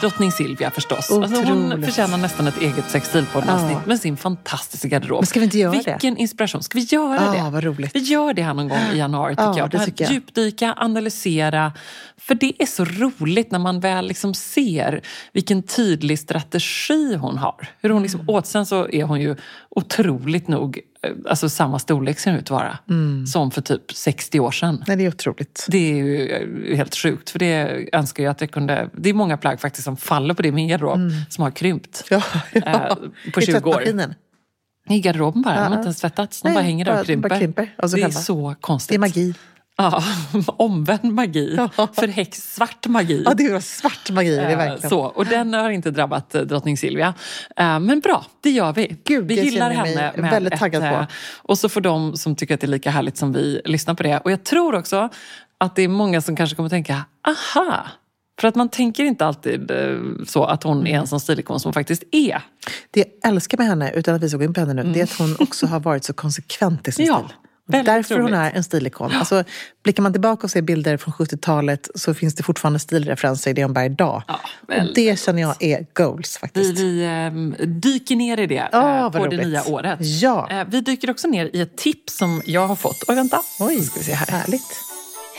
Drottning 0.00 0.32
Silvia 0.32 0.70
förstås. 0.70 1.10
Alltså 1.10 1.42
hon 1.42 1.84
förtjänar 1.84 2.18
nästan 2.18 2.46
ett 2.46 2.60
eget 2.60 2.90
sextilpoddavsnitt 2.90 3.72
Ja. 3.72 3.80
med 3.86 4.00
sin 4.00 4.16
fantastiska 4.16 4.88
garderob. 4.88 5.20
Men 5.20 5.26
ska 5.26 5.40
vi 5.40 5.44
inte 5.44 5.58
göra 5.58 5.72
det? 5.72 5.90
Vilken 5.92 6.16
inspiration. 6.16 6.62
Ska 6.62 6.78
vi 6.78 6.84
göra 6.84 7.22
Ja, 7.36 7.44
det? 7.44 7.50
vad 7.50 7.64
roligt. 7.64 7.90
Vi 7.94 8.00
gör 8.00 8.34
det 8.34 8.42
här 8.42 8.54
någon 8.54 8.68
gång 8.68 8.78
i 8.92 8.98
januari 8.98 9.32
tycker 9.34 9.44
Ja, 9.44 9.58
jag. 9.58 9.70
det 9.70 9.78
här 9.78 9.84
tycker 9.86 10.04
jag. 10.04 10.12
Djupdyka, 10.12 10.74
analysera. 10.76 11.72
För 12.16 12.34
det 12.34 12.52
är 12.62 12.66
så 12.66 12.84
roligt 12.84 13.50
när 13.50 13.58
man 13.58 13.80
väl 13.80 14.06
liksom 14.08 14.34
ser 14.34 15.00
vilken 15.32 15.62
tydlig 15.62 16.18
strategi 16.18 17.14
hon 17.26 17.38
har. 17.38 17.68
Hur 17.80 17.90
hon 17.90 18.02
liksom, 18.02 18.20
Mm. 18.20 18.34
åt 18.34 18.46
sen 18.46 18.66
så 18.66 18.88
är 18.88 19.04
hon 19.04 19.20
ju 19.20 19.36
otroligt 19.70 20.48
nog 20.48 20.80
eh, 21.02 21.10
alltså 21.30 21.48
samma 21.48 21.78
storlek 21.78 22.18
ser 22.18 22.30
hon 22.30 22.38
ut 22.40 22.44
att 22.46 22.50
vara. 22.50 22.78
Mm. 22.90 23.26
Som 23.26 23.50
för 23.50 23.60
typ 23.60 23.92
60 23.92 24.40
år 24.40 24.50
sedan. 24.50 24.84
Nej, 24.86 24.96
det 24.96 25.04
är 25.04 25.08
otroligt. 25.08 25.66
Det 25.68 25.78
är 25.92 25.94
ju 25.96 26.28
eh, 26.70 26.76
helt 26.76 26.94
sjukt. 26.96 27.30
För 27.30 27.38
det 27.38 27.88
önskar 27.92 28.24
jag 28.24 28.30
att 28.30 28.40
jag 28.40 28.50
kunde... 28.50 28.88
Det 28.92 29.10
är 29.10 29.14
många 29.14 29.36
plagg 29.36 29.60
faktiskt 29.60 29.84
som 29.84 29.96
faller 29.96 30.34
på 30.34 30.42
det 30.42 30.48
i 30.48 30.52
min 30.52 30.68
garderob 30.68 30.98
som 31.30 31.42
har 31.42 31.50
krympt. 31.50 32.04
Ja, 32.10 32.22
ja. 32.52 32.60
Eh, 32.62 32.94
på 33.34 33.40
I 33.40 33.46
20 33.46 33.70
år. 33.70 33.82
I 34.88 35.00
garderoben 35.00 35.42
bara. 35.42 35.54
De 35.54 35.60
har 35.60 35.66
Ja. 35.70 35.72
inte 35.74 35.82
ens 35.86 36.00
tvättats. 36.00 36.42
De 36.42 36.54
bara 36.54 36.62
hänger 36.64 36.84
där 36.84 37.00
och 37.00 37.06
krymper. 37.06 37.38
krymper 37.38 37.70
det 37.96 38.02
är 38.02 38.10
så 38.10 38.54
konstigt. 38.60 38.90
Det 38.92 38.96
är 38.96 38.98
magi. 38.98 39.34
Ja, 39.76 40.02
omvänd 40.46 41.04
magi. 41.04 41.56
Förhäx 41.92 42.54
svart 42.54 42.86
magi. 42.86 43.22
Ja, 43.26 43.34
det 43.34 43.44
är 43.46 43.60
svart 43.60 44.10
magi. 44.10 44.30
Det 44.36 44.42
är 44.42 44.50
Eh, 44.50 44.56
verkligen. 44.56 44.90
Så, 44.90 45.00
och 45.00 45.26
den 45.26 45.54
har 45.54 45.70
inte 45.70 45.90
drabbat 45.90 46.34
eh, 46.34 46.42
drottning 46.42 46.76
Silvia. 46.76 47.14
Eh, 47.56 47.78
Men 47.80 48.00
bra, 48.00 48.24
det 48.40 48.50
gör 48.50 48.72
vi. 48.72 48.96
Gud, 49.04 49.26
vi 49.28 49.34
gillar 49.44 49.70
henne. 49.70 50.12
med 50.16 50.30
väldigt 50.30 50.52
ett, 50.52 50.58
taggad 50.58 50.82
på. 50.82 50.88
eh, 50.88 51.04
Och 51.42 51.58
så 51.58 51.68
får 51.68 51.80
de 51.80 52.16
som 52.16 52.36
tycker 52.36 52.54
att 52.54 52.60
det 52.60 52.66
är 52.66 52.68
lika 52.68 52.90
härligt 52.90 53.16
som 53.16 53.32
vi 53.32 53.60
lyssna 53.64 53.94
på 53.94 54.02
det. 54.02 54.18
Och 54.18 54.30
jag 54.32 54.44
tror 54.44 54.74
också 54.74 55.08
att 55.58 55.76
det 55.76 55.82
är 55.82 55.88
många 55.88 56.20
som 56.20 56.36
kanske 56.36 56.56
kommer 56.56 56.68
tänka, 56.68 57.04
aha! 57.28 57.86
För 58.40 58.48
att 58.48 58.54
man 58.54 58.68
tänker 58.68 59.04
inte 59.04 59.26
alltid 59.26 59.70
så 60.26 60.44
att 60.44 60.62
hon 60.62 60.86
är 60.86 60.98
en 60.98 61.06
sån 61.06 61.20
stilikon 61.20 61.60
som 61.60 61.68
hon 61.68 61.72
faktiskt 61.74 62.02
är. 62.12 62.42
Det 62.90 63.00
jag 63.20 63.32
älskar 63.32 63.58
med 63.58 63.66
henne, 63.66 63.90
utan 63.92 64.14
att 64.14 64.22
vi 64.22 64.28
gå 64.28 64.44
in 64.44 64.54
på 64.54 64.60
henne 64.60 64.72
nu, 64.82 64.92
det 64.92 65.00
är 65.00 65.04
att 65.04 65.18
hon 65.18 65.36
också 65.38 65.66
har 65.66 65.80
varit 65.80 66.04
så 66.04 66.12
konsekvent 66.12 66.88
i 66.88 66.92
sin 66.92 67.06
Ja, 67.10 67.18
stil. 67.24 67.36
Väldigt 67.66 67.86
Därför 67.94 68.14
hon 68.14 68.22
roligt. 68.22 68.34
är 68.34 68.50
en 68.56 68.64
stilikon. 68.64 69.12
Alltså, 69.12 69.44
blickar 69.84 70.02
man 70.02 70.12
tillbaka 70.12 70.44
och 70.46 70.50
ser 70.50 70.62
bilder 70.62 70.96
från 70.96 71.14
70-talet 71.14 71.88
så 71.94 72.14
finns 72.14 72.34
det 72.34 72.42
fortfarande 72.42 72.78
stilreferenser 72.78 73.50
i 73.50 73.54
det 73.54 73.62
hon 73.64 73.72
bär 73.72 73.84
idag. 73.84 74.22
Ja, 74.28 74.40
och 74.82 74.94
det 74.94 75.18
känner 75.18 75.42
jag 75.42 75.54
är 75.62 75.86
goals 75.94 76.36
Vi, 76.36 76.40
faktiskt. 76.40 76.78
vi 76.80 77.04
ehm, 77.04 77.54
dyker 77.58 78.16
ner 78.16 78.40
i 78.40 78.46
det 78.46 78.68
Ja, 78.72 78.96
eh, 78.96 79.02
vad 79.02 79.12
på 79.12 79.18
det 79.18 79.36
roligt. 79.36 79.46
nya 79.46 79.64
året. 79.68 79.98
Ja. 80.00 80.48
Eh, 80.50 80.64
vi 80.68 80.80
dyker 80.80 81.10
också 81.10 81.28
ner 81.28 81.50
i 81.52 81.60
ett 81.60 81.76
tips 81.76 82.16
som 82.16 82.42
jag 82.44 82.66
har 82.66 82.76
fått. 82.76 83.04
Oj, 83.08 83.14
vänta. 83.14 83.40
Oj, 83.60 83.80
ska 83.82 83.98
vi 83.98 84.04
se 84.04 84.12
här. 84.14 84.26
härligt. 84.26 84.76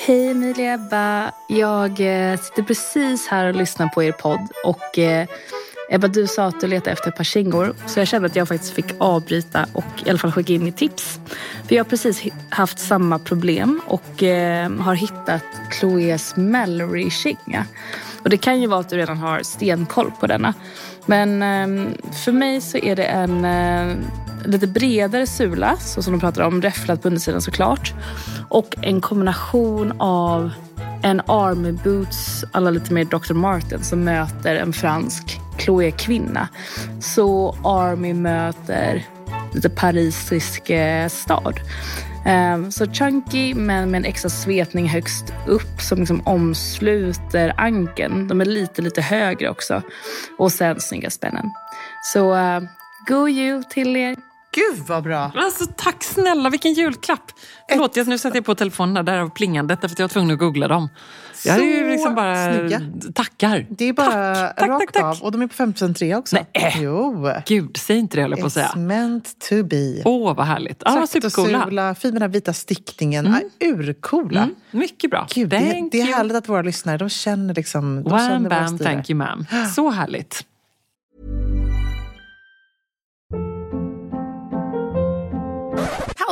Hej 0.06 0.32
Emilia 0.32 0.74
Ebba. 0.74 1.32
Jag 1.50 1.90
eh, 2.32 2.40
sitter 2.40 2.64
precis 2.64 3.28
här 3.28 3.46
och 3.46 3.56
lyssnar 3.56 3.88
på 3.88 4.04
er 4.04 4.12
podd. 4.12 4.48
Och 4.66 5.00
eh, 5.00 5.28
Ebba, 5.90 6.08
du 6.08 6.28
sa 6.28 6.46
att 6.46 6.62
du 6.62 6.68
letar 6.68 6.92
efter 6.92 7.10
ett 7.10 7.16
par 7.16 7.24
kängor. 7.24 7.74
Så 7.88 8.00
jag 8.00 8.08
kände 8.08 8.26
att 8.26 8.36
jag 8.36 8.48
faktiskt 8.48 8.74
fick 8.74 8.86
avbryta 8.98 9.66
och 9.74 9.86
i 10.06 10.10
alla 10.10 10.20
fall 10.20 10.32
skicka 10.32 10.54
in 10.54 10.64
mitt 10.64 10.78
tips. 10.78 11.20
För 11.68 11.76
jag 11.76 11.84
har 11.84 11.90
precis 11.90 12.24
haft 12.50 12.80
samma 12.80 13.20
problem 13.20 13.82
och 13.88 14.24
eh, 14.24 14.72
har 14.72 14.96
hittat 14.96 15.44
Chloés 15.80 16.36
Mallory-kinga. 16.36 17.66
Och 18.24 18.30
det 18.30 18.38
kan 18.38 18.62
ju 18.62 18.68
vara 18.68 18.80
att 18.80 18.90
du 18.90 18.98
redan 18.98 19.18
har 19.18 19.44
stenkoll 19.44 20.12
på 20.20 20.28
denna. 20.28 20.54
Men 21.06 21.42
eh, 21.42 21.94
för 22.24 22.32
mig 22.32 22.62
så 22.62 22.78
är 22.78 22.96
det 22.96 23.06
en 23.06 23.46
eh, 23.46 23.96
lite 24.46 24.68
bredare 24.68 25.28
sula, 25.28 25.78
så 25.78 26.02
som 26.02 26.14
de 26.14 26.20
pratar 26.20 26.42
om, 26.42 26.62
räfflad 26.62 27.02
på 27.02 27.08
undersidan 27.08 27.42
såklart. 27.42 27.94
Och 28.50 28.76
en 28.82 29.02
kombination 29.02 29.94
av 29.98 30.52
en 31.06 31.22
Army 31.28 31.72
Boots 31.72 32.46
alla 32.52 32.70
lite 32.70 32.94
mer 32.94 33.06
Dr. 33.06 33.34
Martin 33.34 33.84
som 33.84 34.04
möter 34.04 34.56
en 34.56 34.74
fransk 34.74 35.40
Chloé-kvinna. 35.58 36.48
Så 37.00 37.56
Army 37.64 38.14
möter 38.14 39.06
lite 39.54 39.70
parisisk 39.70 40.70
eh, 40.70 41.08
stad. 41.08 41.60
Ehm, 42.26 42.72
så 42.72 42.86
chunky 42.86 43.54
men 43.54 43.92
med 43.92 43.98
en 43.98 44.06
extra 44.06 44.30
svepning 44.30 44.90
högst 44.90 45.34
upp 45.48 45.82
som 45.82 46.00
liksom 46.00 46.22
omsluter 46.26 47.54
ankeln. 47.58 48.28
De 48.28 48.42
är 48.42 48.46
lite, 48.46 48.82
lite 48.82 49.02
högre 49.02 49.50
också. 49.50 49.82
Och 50.38 50.52
sen 50.52 50.80
snygga 50.80 51.10
spännen. 51.10 51.52
Så 52.14 52.36
uh, 52.36 52.60
go 53.08 53.30
you 53.30 53.64
till 53.70 53.96
er. 53.96 54.16
Gud 54.56 54.88
vad 54.88 55.04
bra! 55.04 55.32
Alltså, 55.36 55.66
tack 55.78 56.04
snälla, 56.04 56.50
vilken 56.50 56.74
julklapp! 56.74 57.32
Förlåt, 57.70 57.96
jag, 57.96 58.08
nu 58.08 58.18
sätter 58.18 58.38
jag 58.38 58.46
på 58.46 58.56
telefonen 58.56 59.06
där 59.06 59.20
av 59.20 59.30
plingandet 59.30 59.80
för 59.82 59.90
jag 59.90 60.04
var 60.04 60.08
tvungen 60.08 60.32
att 60.32 60.40
googla 60.40 60.68
dem. 60.68 60.90
Jag 61.46 61.56
är 61.56 61.64
ju 61.64 61.92
liksom 61.92 62.16
bara 62.16 62.54
snygga. 62.54 62.82
tackar. 63.14 63.68
Det 63.70 63.86
är 63.86 63.94
bara 63.94 64.36
tack, 64.36 64.58
tack, 64.58 64.70
rakt 64.70 64.94
tack, 64.94 65.04
av. 65.04 65.24
Och 65.24 65.32
de 65.32 65.42
är 65.42 65.48
på 65.48 65.54
50 65.54 65.86
rea 65.86 66.18
också. 66.18 66.38
Nej. 66.54 66.76
Jo. 66.80 67.30
Gud, 67.46 67.78
säg 67.78 67.98
inte 67.98 68.18
det 68.18 68.22
höll 68.22 68.32
jag 68.32 68.40
på 68.40 68.46
att 68.46 68.54
säga. 68.54 68.68
It's 68.68 68.78
meant 68.80 69.40
to 69.50 69.64
be. 69.64 70.02
Åh, 70.06 70.36
vad 70.36 70.46
härligt. 70.46 70.82
Ja, 70.86 71.02
och 71.02 71.10
supercoola. 71.10 71.96
fin 71.96 72.10
med 72.10 72.22
den 72.22 72.22
här 72.22 72.30
vita 72.30 72.54
stickningen. 72.54 73.28
Mm. 73.28 73.50
urcoola. 73.60 74.44
Mm, 74.44 74.56
mycket 74.72 75.12
bra. 75.12 75.28
Gud, 75.36 75.50
det, 75.50 75.90
det 75.92 76.02
är 76.02 76.06
härligt 76.06 76.38
att 76.38 76.50
våra 76.50 76.62
lyssnare 76.62 76.98
de 76.98 77.10
känner 77.10 77.54
liksom... 77.54 78.04
De 78.04 78.10
Wham, 78.10 78.30
känner 78.30 78.50
bam, 78.50 78.78
thank 78.80 79.10
you 79.10 79.20
ma'am. 79.20 79.66
Så 79.76 79.90
härligt. 79.90 80.46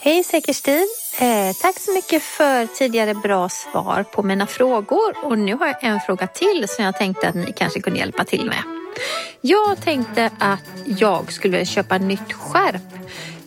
Hej 0.00 0.24
Säkerstin! 0.24 0.88
Eh, 1.20 1.56
tack 1.62 1.78
så 1.78 1.92
mycket 1.92 2.22
för 2.22 2.66
tidigare 2.66 3.14
bra 3.14 3.48
svar 3.48 4.02
på 4.02 4.22
mina 4.22 4.46
frågor. 4.46 5.24
Och 5.24 5.38
nu 5.38 5.54
har 5.54 5.66
jag 5.66 5.84
en 5.84 6.00
fråga 6.00 6.26
till 6.26 6.64
som 6.68 6.84
jag 6.84 6.98
tänkte 6.98 7.28
att 7.28 7.34
ni 7.34 7.52
kanske 7.56 7.80
kunde 7.80 7.98
hjälpa 7.98 8.24
till 8.24 8.44
med. 8.44 8.62
Jag 9.40 9.80
tänkte 9.80 10.30
att 10.38 10.64
jag 10.84 11.32
skulle 11.32 11.64
köpa 11.64 11.98
nytt 11.98 12.32
skärp. 12.32 12.82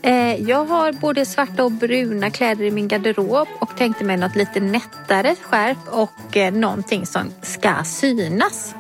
Eh, 0.02 0.36
jag 0.36 0.66
har 0.66 0.92
både 0.92 1.26
svarta 1.26 1.64
och 1.64 1.72
bruna 1.72 2.30
kläder 2.30 2.66
i 2.66 2.72
min 2.72 2.88
garderob 2.88 3.48
och 3.60 3.78
tänkte 3.78 4.04
mig 4.04 4.18
något 4.18 4.36
lite 4.36 4.60
nättare 4.60 5.36
skärp 5.42 5.78
och 5.88 6.38
eh, 6.38 6.54
någonting 6.54 7.06
som 7.06 7.34
ska 7.42 7.84
synas. 7.84 8.76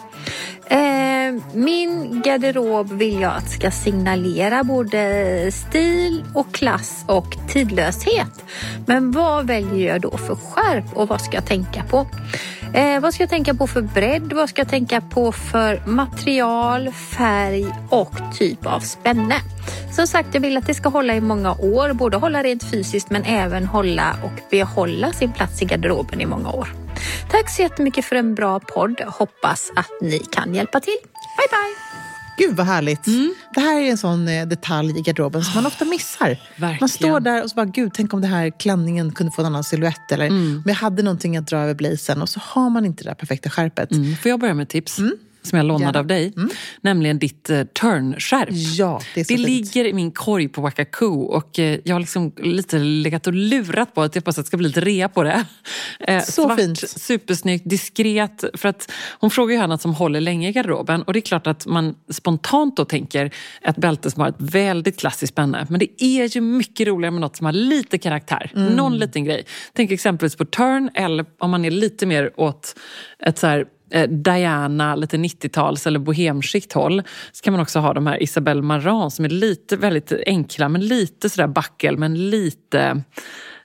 Eh, 0.72 1.34
min 1.54 2.22
garderob 2.22 2.92
vill 2.92 3.22
jag 3.22 3.34
att 3.34 3.50
ska 3.50 3.72
signalera 3.72 4.64
både 4.64 5.52
stil 5.52 6.24
och 6.34 6.54
klass 6.54 7.06
och 7.08 7.38
tidlöshet. 7.50 8.46
Men 8.86 9.12
vad 9.12 9.48
väljer 9.48 9.88
jag 9.88 10.02
då 10.02 10.18
för 10.18 10.36
skärp 10.36 10.86
och 10.94 11.08
vad 11.08 11.22
ska 11.22 11.38
jag 11.38 11.46
tänka 11.46 11.84
på? 11.84 12.08
Eh, 12.74 13.00
vad 13.00 13.14
ska 13.14 13.24
jag 13.24 13.30
tänka 13.30 13.54
på 13.54 13.68
för 13.68 13.82
bredd? 13.82 14.34
Vad 14.34 14.50
ska 14.50 14.62
jag 14.62 14.70
tänka 14.70 15.02
på 15.02 15.32
för 15.32 15.82
material, 15.86 16.92
färg 16.92 17.66
och 17.90 18.16
typ 18.38 18.66
av 18.66 18.80
spänne? 18.80 19.36
Som 19.92 20.08
sagt, 20.08 20.30
jag 20.34 20.42
vill 20.42 20.58
att 20.58 20.68
det 20.68 20.74
ska 20.74 20.90
hålla 20.90 21.16
i 21.16 21.22
många 21.22 21.54
år. 21.54 21.94
Både 21.94 22.18
hålla 22.18 22.44
rent 22.44 22.64
fysiskt 22.64 23.10
men 23.10 23.24
även 23.24 23.66
hålla 23.66 24.16
och 24.24 24.52
behålla 24.52 25.12
sin 25.12 25.32
plats 25.32 25.62
i 25.62 25.66
garderoben 25.66 26.22
i 26.22 26.26
många 26.26 26.52
år. 26.52 26.81
Tack 27.30 27.50
så 27.50 27.62
jättemycket 27.62 28.06
för 28.06 28.16
en 28.16 28.36
bra 28.36 28.60
podd. 28.60 29.02
Hoppas 29.08 29.72
att 29.76 29.90
ni 30.02 30.20
kan 30.20 30.56
hjälpa 30.56 30.80
till. 30.80 30.98
Bye 31.38 31.48
bye! 31.50 31.92
Gud 32.38 32.56
vad 32.56 32.66
härligt. 32.66 33.04
Det 33.54 33.60
här 33.60 33.82
är 33.82 33.92
en 33.92 33.98
sån 33.98 34.28
eh, 34.28 34.48
detalj 34.48 35.00
i 35.00 35.02
garderoben 35.02 35.44
som 35.44 35.56
man 35.56 35.66
ofta 35.66 35.86
missar. 35.86 36.28
Verkligen. 36.28 36.78
Man 36.80 36.90
står 36.90 37.20
där 37.20 37.44
och 37.44 37.50
så 37.50 37.56
bara, 37.56 37.66
gud 37.66 37.92
tänk 37.94 38.14
om 38.14 38.22
det 38.22 38.28
här 38.28 38.60
klänningen 38.60 39.12
kunde 39.12 39.32
få 39.32 39.42
en 39.42 39.46
annan 39.46 39.64
silhuett. 39.64 40.12
Eller 40.12 40.30
om 40.30 40.64
jag 40.66 40.76
hade 40.76 41.04
någonting 41.04 41.38
att 41.38 41.48
dra 41.48 41.58
över 41.58 41.74
blazen 41.74 42.22
och 42.22 42.30
så 42.30 42.40
har 42.44 42.70
man 42.70 42.86
inte 42.86 43.04
det 43.04 43.10
där 43.10 43.16
perfekta 43.16 43.50
skärpet. 43.50 43.92
Mm, 43.92 44.16
får 44.16 44.30
jag 44.30 44.40
börja 44.40 44.54
med 44.54 44.70
tips? 44.70 45.00
Som 45.44 45.58
jag 45.58 45.66
lånade 45.66 45.86
Gärna. 45.86 46.00
av 46.00 46.08
dig. 46.08 46.34
Nämligen 46.82 47.20
ditt 47.20 47.50
uh, 47.50 47.64
turnskärp. 47.64 48.50
Ja, 48.52 49.02
det 49.16 49.20
är 49.20 49.24
så 49.24 49.34
Det 49.34 49.38
fint. 49.38 49.48
ligger 49.50 49.86
i 49.86 49.94
min 49.94 50.12
korg 50.12 50.48
på 50.48 50.62
Wakaku 50.62 51.06
och 51.06 51.60
eh, 51.60 51.80
jag 51.84 51.96
har 51.96 52.00
liksom 52.00 52.32
lite 52.38 52.80
legat 52.80 53.28
och 53.28 53.34
lurat 53.34 53.94
på 53.96 54.02
att 54.02 54.16
jag 54.16 54.22
hoppas 54.22 54.38
att 54.40 54.46
det 54.46 54.48
ska 54.48 54.58
bli 54.58 54.68
lite 54.68 54.82
rea 54.82 55.10
på 55.10 55.24
det. 55.24 55.46
Eh, 56.08 56.24
Så 56.24 56.32
svart, 56.32 56.60
fint. 56.60 56.80
supersnyggt, 56.90 57.70
diskret. 57.70 58.44
För 58.54 58.70
att 58.70 58.92
hon 59.20 59.30
frågar 59.32 59.54
ju 59.56 59.60
här 59.62 59.68
något 59.68 59.82
som 59.82 59.94
håller 59.96 60.22
länge 60.22 60.50
i 60.50 60.52
garderoben 60.52 61.02
och 61.04 61.14
det 61.14 61.20
är 61.20 61.22
klart 61.22 61.48
att 61.48 61.66
man 61.66 61.96
spontant 62.10 62.78
då 62.78 62.86
tänker 62.86 63.32
ett 63.62 63.78
bälte 63.78 64.12
som 64.12 64.22
har 64.22 64.30
ett 64.30 64.36
väldigt 64.40 65.00
klassiskt 65.00 65.34
spänne. 65.34 65.68
Men 65.70 65.80
det 65.80 66.04
är 66.04 66.36
ju 66.36 66.42
mycket 66.42 66.88
roligare 66.88 67.12
med 67.12 67.22
något 67.22 67.36
som 67.36 67.46
har 67.46 67.54
lite 67.54 67.98
karaktär. 67.98 68.52
Mm. 68.56 68.74
Någon 68.74 68.98
liten 68.98 69.26
grej. 69.26 69.44
Tänk 69.74 69.92
exempelvis 69.92 70.36
på 70.36 70.46
turn 70.46 70.90
eller 70.94 71.26
om 71.40 71.52
man 71.52 71.66
är 71.66 71.72
lite 71.72 72.06
mer 72.06 72.32
åt 72.40 72.76
ett 73.26 73.38
så 73.38 73.48
här 73.48 73.60
eh, 73.60 73.66
Diana, 74.10 74.96
lite 74.96 75.18
90-tals 75.18 75.88
eller 75.88 76.00
bohemskikt 76.00 76.74
håll. 76.74 77.04
Så 77.32 77.44
kan 77.44 77.54
man 77.54 77.62
också 77.62 77.80
ha 77.80 77.94
de 77.94 78.08
här 78.08 78.24
Isabelle 78.24 78.62
Marant 78.62 79.14
som 79.14 79.26
är 79.26 79.30
lite 79.30 79.78
väldigt 79.78 80.14
enkla 80.26 80.70
men 80.70 80.88
lite 80.88 81.30
sådär 81.30 81.48
backel 81.48 81.98
men 81.98 82.30
lite 82.30 83.04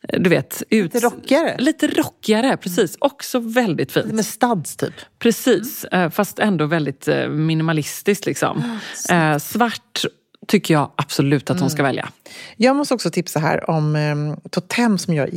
eh, 0.08 0.20
du 0.20 0.30
vet, 0.30 0.62
ut... 0.70 0.94
Lite 0.94 1.06
rockigare. 1.06 1.56
Lite 1.58 1.86
rockigare, 1.86 2.56
precis. 2.56 2.96
Också 3.00 3.38
väldigt 3.38 3.92
fint. 3.92 4.12
Med 4.12 4.26
studs 4.26 4.76
typ. 4.76 4.94
Precis, 5.18 5.84
eh, 5.84 6.10
fast 6.10 6.38
ändå 6.38 6.66
väldigt 6.66 7.08
eh, 7.08 7.28
minimalistiskt. 7.28 8.26
Liksom. 8.26 8.78
Eh, 9.10 9.38
svart, 9.38 10.04
tycker 10.46 10.74
jag 10.74 10.90
absolut 10.96 11.50
att 11.50 11.60
hon 11.60 11.70
ska 11.70 11.82
välja. 11.82 12.08
Jag 12.56 12.76
måste 12.76 12.94
också 12.94 13.10
tipsa 13.10 13.38
här 13.38 13.70
om 13.70 13.96
eh, 13.96 14.48
Totem 14.50 14.98
som 14.98 15.14
gör 15.14 15.30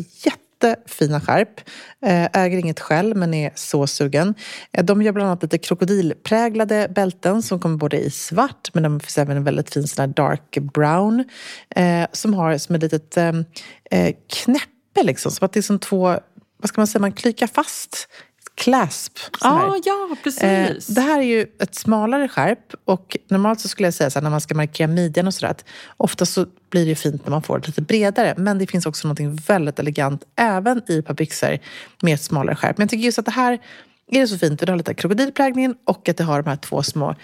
jättefina 0.67 1.21
skärp. 1.21 1.59
Eh, 2.05 2.27
äger 2.33 2.57
inget 2.57 2.79
själv 2.79 3.17
men 3.17 3.33
är 3.33 3.51
så 3.55 3.87
sugen. 3.87 4.35
Eh, 4.71 4.85
de 4.85 5.01
gör 5.01 5.11
bland 5.11 5.27
annat 5.29 5.43
lite 5.43 5.57
krokodilpräglade 5.57 6.87
bälten 6.95 7.41
som 7.41 7.59
kommer 7.59 7.77
både 7.77 7.97
i 7.97 8.11
svart 8.11 8.69
men 8.73 8.83
de 8.83 8.99
finns 8.99 9.17
även 9.17 9.37
en 9.37 9.43
väldigt 9.43 9.73
fin 9.73 9.87
sån 9.87 10.01
här 10.01 10.07
dark 10.07 10.57
brown. 10.73 11.23
Eh, 11.75 12.07
som 12.11 12.33
har 12.33 12.57
som 12.57 12.75
ett 12.75 12.81
litet 12.81 13.17
knäppe 14.33 15.03
liksom. 15.03 15.31
Som 15.31 15.45
att 15.45 15.53
det 15.53 15.59
är 15.59 15.61
som 15.61 15.79
två, 15.79 16.07
vad 16.57 16.69
ska 16.69 16.81
man 16.81 16.87
säga, 16.87 17.01
man 17.01 17.11
klykar 17.11 17.47
fast 17.47 18.07
clasp. 18.59 19.17
Ah, 19.41 19.75
ja, 19.85 20.15
precis. 20.23 20.43
Eh, 20.43 20.75
det 20.87 21.01
här 21.01 21.19
är 21.19 21.23
ju 21.23 21.45
ett 21.59 21.75
smalare 21.75 22.27
skärp 22.27 22.73
och 22.85 23.17
normalt 23.27 23.59
så 23.59 23.67
skulle 23.67 23.87
jag 23.87 23.93
säga 23.93 24.09
så 24.09 24.19
här, 24.19 24.23
när 24.23 24.29
man 24.29 24.41
ska 24.41 24.55
markera 24.55 24.87
midjan 24.87 25.27
och 25.27 25.33
sådär 25.33 25.51
att 25.51 25.65
ofta 25.97 26.25
så 26.25 26.45
blir 26.69 26.85
det 26.85 26.95
fint 26.95 27.25
när 27.25 27.31
man 27.31 27.41
får 27.41 27.59
det 27.59 27.67
lite 27.67 27.81
bredare 27.81 28.33
men 28.37 28.59
det 28.59 28.67
finns 28.67 28.85
också 28.85 29.07
något 29.07 29.19
väldigt 29.49 29.79
elegant 29.79 30.23
även 30.35 30.81
i 30.87 30.97
ett 30.97 31.05
par 31.05 31.13
byxor 31.13 31.59
med 32.01 32.13
ett 32.13 32.21
smalare 32.21 32.55
skärp. 32.55 32.77
Men 32.77 32.83
jag 32.83 32.89
tycker 32.89 33.05
just 33.05 33.19
att 33.19 33.25
det 33.25 33.31
här 33.31 33.59
är 34.11 34.21
det 34.21 34.27
så 34.27 34.37
fint 34.37 34.59
för 34.59 34.65
det 34.65 34.71
har 34.71 34.77
lite 34.77 34.93
krokodilprägningen 34.93 35.75
och 35.85 36.09
att 36.09 36.17
det 36.17 36.23
har 36.23 36.41
de 36.41 36.49
här 36.49 36.57
två 36.57 36.83
små 36.83 37.15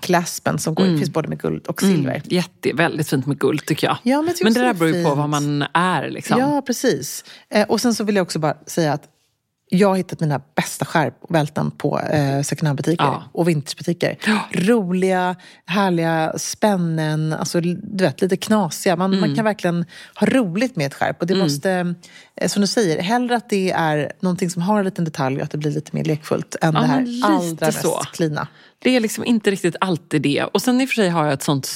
claspen 0.00 0.58
som 0.58 0.74
går, 0.74 0.84
finns 0.84 1.10
både 1.10 1.28
med 1.28 1.40
guld 1.40 1.66
och 1.66 1.80
silver. 1.80 2.14
Mm, 2.14 2.22
jätte, 2.24 2.72
väldigt 2.72 3.08
fint 3.08 3.26
med 3.26 3.38
guld 3.38 3.66
tycker 3.66 3.86
jag. 3.86 3.96
Ja, 4.02 4.22
men 4.22 4.34
tycker 4.34 4.44
men 4.44 4.52
det 4.52 4.60
där 4.60 4.74
beror 4.74 4.96
ju 4.96 5.04
på 5.04 5.14
vad 5.14 5.28
man 5.28 5.64
är. 5.74 6.10
Liksom. 6.10 6.38
Ja, 6.38 6.62
precis. 6.66 7.24
Eh, 7.50 7.68
och 7.68 7.80
sen 7.80 7.94
så 7.94 8.04
vill 8.04 8.16
jag 8.16 8.22
också 8.22 8.38
bara 8.38 8.56
säga 8.66 8.92
att 8.92 9.11
jag 9.74 9.88
har 9.88 9.96
hittat 9.96 10.20
mina 10.20 10.40
bästa 10.56 10.84
skärp 10.84 11.14
och 11.20 11.32
bälten 11.32 11.70
på 11.70 11.98
eh, 12.00 12.42
second 12.42 12.66
hand-butiker 12.66 13.04
Ja. 13.04 13.22
och 13.32 13.48
vintagebutiker. 13.48 14.16
Roliga, 14.52 15.36
härliga 15.66 16.32
spännen, 16.38 17.32
alltså 17.32 17.60
du 17.60 18.04
vet, 18.04 18.20
lite 18.22 18.36
knasiga. 18.36 18.96
Man, 18.96 19.10
Mm. 19.12 19.20
man 19.20 19.36
kan 19.36 19.44
verkligen 19.44 19.84
ha 20.14 20.26
roligt 20.26 20.76
med 20.76 20.86
ett 20.86 20.94
skärp. 20.94 21.20
Och 21.20 21.26
det 21.26 21.34
måste, 21.34 21.94
eh, 22.36 22.48
som 22.48 22.60
du 22.60 22.66
säger, 22.66 23.02
hellre 23.02 23.36
att 23.36 23.50
det 23.50 23.70
är 23.70 24.12
någonting 24.20 24.50
som 24.50 24.62
har 24.62 24.78
en 24.78 24.84
liten 24.84 25.04
detalj 25.04 25.36
och 25.36 25.42
att 25.42 25.50
det 25.50 25.58
blir 25.58 25.70
lite 25.70 25.96
mer 25.96 26.04
lekfullt 26.04 26.56
än 26.60 26.74
Ja, 26.74 26.80
det 26.80 26.86
här 26.86 27.06
allra 27.24 27.66
mest 27.66 28.12
klina. 28.12 28.48
Det 28.78 28.96
är 28.96 29.00
liksom 29.00 29.24
inte 29.24 29.50
riktigt 29.50 29.76
alltid 29.80 30.22
det. 30.22 30.44
Och 30.44 30.62
sen 30.62 30.80
i 30.80 30.84
och 30.84 30.88
för 30.88 30.94
sig 30.94 31.08
har 31.08 31.24
jag 31.24 31.32
ett 31.32 31.42
sånt 31.42 31.66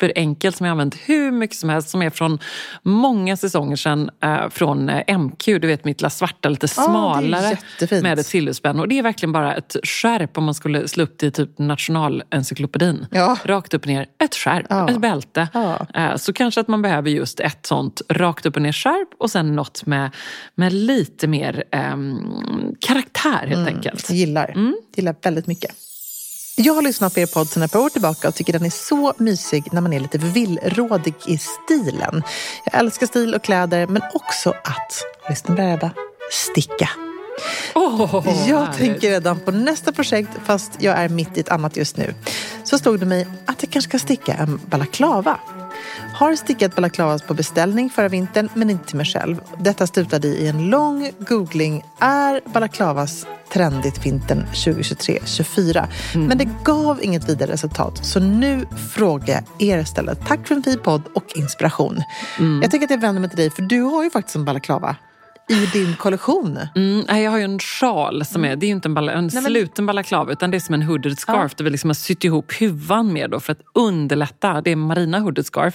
superenkelt 0.00 0.56
som 0.56 0.66
jag 0.66 0.70
har 0.70 0.74
använt 0.74 0.94
hur 1.06 1.30
mycket 1.32 1.56
som 1.56 1.68
helst 1.68 1.88
som 1.88 2.02
är 2.02 2.10
från 2.10 2.38
många 2.82 3.36
säsonger 3.36 3.76
sedan 3.76 4.10
eh, 4.22 4.48
från 4.50 4.88
eh, 4.88 5.18
MQ. 5.18 5.44
Du 5.44 5.66
vet 5.66 5.84
mitt 5.84 6.00
lilla 6.00 6.10
svarta, 6.10 6.48
lite 6.48 6.64
det 6.66 6.68
smalare 6.68 7.50
jättefint. 7.50 8.02
med 8.02 8.18
ett 8.18 8.26
silverspänn. 8.26 8.80
Och 8.80 8.88
det 8.88 8.98
är 8.98 9.02
verkligen 9.02 9.32
bara 9.32 9.54
ett 9.56 9.76
skärp 9.82 10.38
om 10.38 10.44
man 10.44 10.54
skulle 10.54 10.88
slå 10.88 11.04
upp 11.04 11.18
det 11.18 11.26
i 11.26 11.30
typ 11.30 11.58
Nationalencyklopedin. 11.58 13.06
Ja. 13.10 13.36
Rakt 13.44 13.74
upp 13.74 13.82
och 13.82 13.86
ner, 13.86 14.06
ett 14.24 14.34
skärp, 14.34 14.66
Ja. 14.68 14.90
ett 14.90 15.00
bälte. 15.00 15.48
Ja. 15.54 15.86
Eh, 15.94 16.16
så 16.16 16.32
kanske 16.32 16.60
att 16.60 16.68
man 16.68 16.82
behöver 16.82 17.10
just 17.10 17.40
ett 17.40 17.66
sånt 17.66 18.02
rakt 18.08 18.46
upp 18.46 18.56
och 18.56 18.62
ner 18.62 18.72
skärp 18.72 19.08
och 19.18 19.30
sen 19.30 19.56
något 19.56 19.86
med, 19.86 20.10
med 20.54 20.72
lite 20.72 21.26
mer 21.26 21.64
ehm, 21.70 22.18
karaktär 22.80 23.46
helt 23.46 23.68
enkelt. 23.68 24.10
Gillar. 24.10 24.48
Mm. 24.50 24.76
Gillar 24.96 25.14
väldigt 25.22 25.46
mycket. 25.46 25.70
Jag 26.56 26.74
har 26.74 26.82
lyssnat 26.82 27.14
på 27.14 27.20
er 27.20 27.26
podd 27.26 27.48
sedan 27.48 27.62
ett 27.62 27.72
par 27.72 27.80
år 27.80 27.88
tillbaka 27.88 28.28
och 28.28 28.34
tycker 28.34 28.52
den 28.52 28.64
är 28.64 28.70
så 28.70 29.14
mysig 29.18 29.64
när 29.72 29.80
man 29.80 29.92
är 29.92 30.00
lite 30.00 30.18
villrådig 30.18 31.14
i 31.26 31.38
stilen. 31.38 32.22
Jag 32.64 32.80
älskar 32.80 33.06
stil 33.06 33.34
och 33.34 33.42
kläder 33.42 33.86
men 33.86 34.02
också 34.14 34.50
att, 34.50 35.02
lyssna 35.28 35.72
Ebba, 35.72 35.90
sticka. 36.32 36.90
Åh, 37.74 38.24
jag 38.48 38.58
härligt. 38.58 38.78
tänker 38.78 39.10
redan 39.10 39.40
på 39.40 39.50
nästa 39.50 39.92
projekt 39.92 40.30
fast 40.44 40.70
jag 40.78 40.98
är 40.98 41.08
mitt 41.08 41.36
i 41.36 41.40
ett 41.40 41.48
annat 41.48 41.76
just 41.76 41.96
nu. 41.96 42.14
Så 42.64 42.78
slog 42.78 43.00
det 43.00 43.06
mig 43.06 43.26
att 43.46 43.62
jag 43.62 43.70
kanske 43.70 43.88
ska 43.88 43.98
sticka 43.98 44.34
en 44.34 44.60
balaklava. 44.66 45.38
Har 46.14 46.36
stickat 46.36 46.74
balaklavas 46.74 47.22
på 47.22 47.34
beställning 47.34 47.90
förra 47.90 48.08
vintern 48.08 48.48
men 48.54 48.70
inte 48.70 48.84
till 48.84 48.96
mig 48.96 49.06
själv. 49.06 49.40
Detta 49.58 49.86
slutade 49.86 50.28
i 50.28 50.48
en 50.48 50.70
lång 50.70 51.10
googling. 51.18 51.82
Är 51.98 52.40
balaklavas 52.52 53.26
trendigt 53.52 54.06
vintern 54.06 54.46
2023-24? 54.52 55.86
Men 56.14 56.38
det 56.38 56.48
gav 56.64 57.02
inget 57.02 57.28
vidare 57.28 57.52
resultat. 57.52 58.06
Så 58.06 58.20
nu 58.20 58.66
frågar 58.94 59.34
jag 59.58 59.68
er 59.68 59.78
istället. 59.78 60.26
Tack 60.26 60.48
för 60.48 60.54
en 60.54 60.62
fin 60.62 60.78
podd 60.78 61.02
och 61.14 61.36
inspiration. 61.36 62.02
Jag 62.62 62.70
tänker 62.70 62.86
att 62.86 62.90
jag 62.90 63.00
vänder 63.00 63.20
mig 63.20 63.30
till 63.30 63.38
dig 63.38 63.50
för 63.50 63.62
du 63.62 63.80
har 63.80 64.04
ju 64.04 64.10
faktiskt 64.10 64.36
en 64.36 64.44
balaklava 64.44 64.96
i 65.48 65.66
din 65.72 65.96
kollektion. 65.96 66.58
Mm, 66.76 67.04
nej, 67.08 67.22
jag 67.24 67.30
har 67.30 67.38
ju 67.38 67.44
en 67.44 67.58
sjal 67.58 68.24
som 68.24 68.44
är, 68.44 68.56
det 68.56 68.66
är 68.66 68.70
inte 68.70 68.88
en, 68.88 68.94
bala, 68.94 69.12
en 69.12 69.30
men- 69.34 69.42
sluten 69.44 69.86
balaklava 69.86 70.32
utan 70.32 70.50
det 70.50 70.56
är 70.56 70.60
som 70.60 70.74
en 70.74 70.82
hooded 70.82 71.18
scarf 71.18 71.54
där 71.54 71.64
vi 71.64 71.70
liksom 71.70 71.90
har 71.90 71.94
sytt 71.94 72.24
ihop 72.24 72.52
huvan 72.60 73.12
med 73.12 73.30
då 73.30 73.40
för 73.40 73.52
att 73.52 73.60
underlätta. 73.74 74.60
Det 74.60 74.70
är 74.70 74.76
marina 74.76 75.18
hooded 75.18 75.46
scarf. 75.46 75.74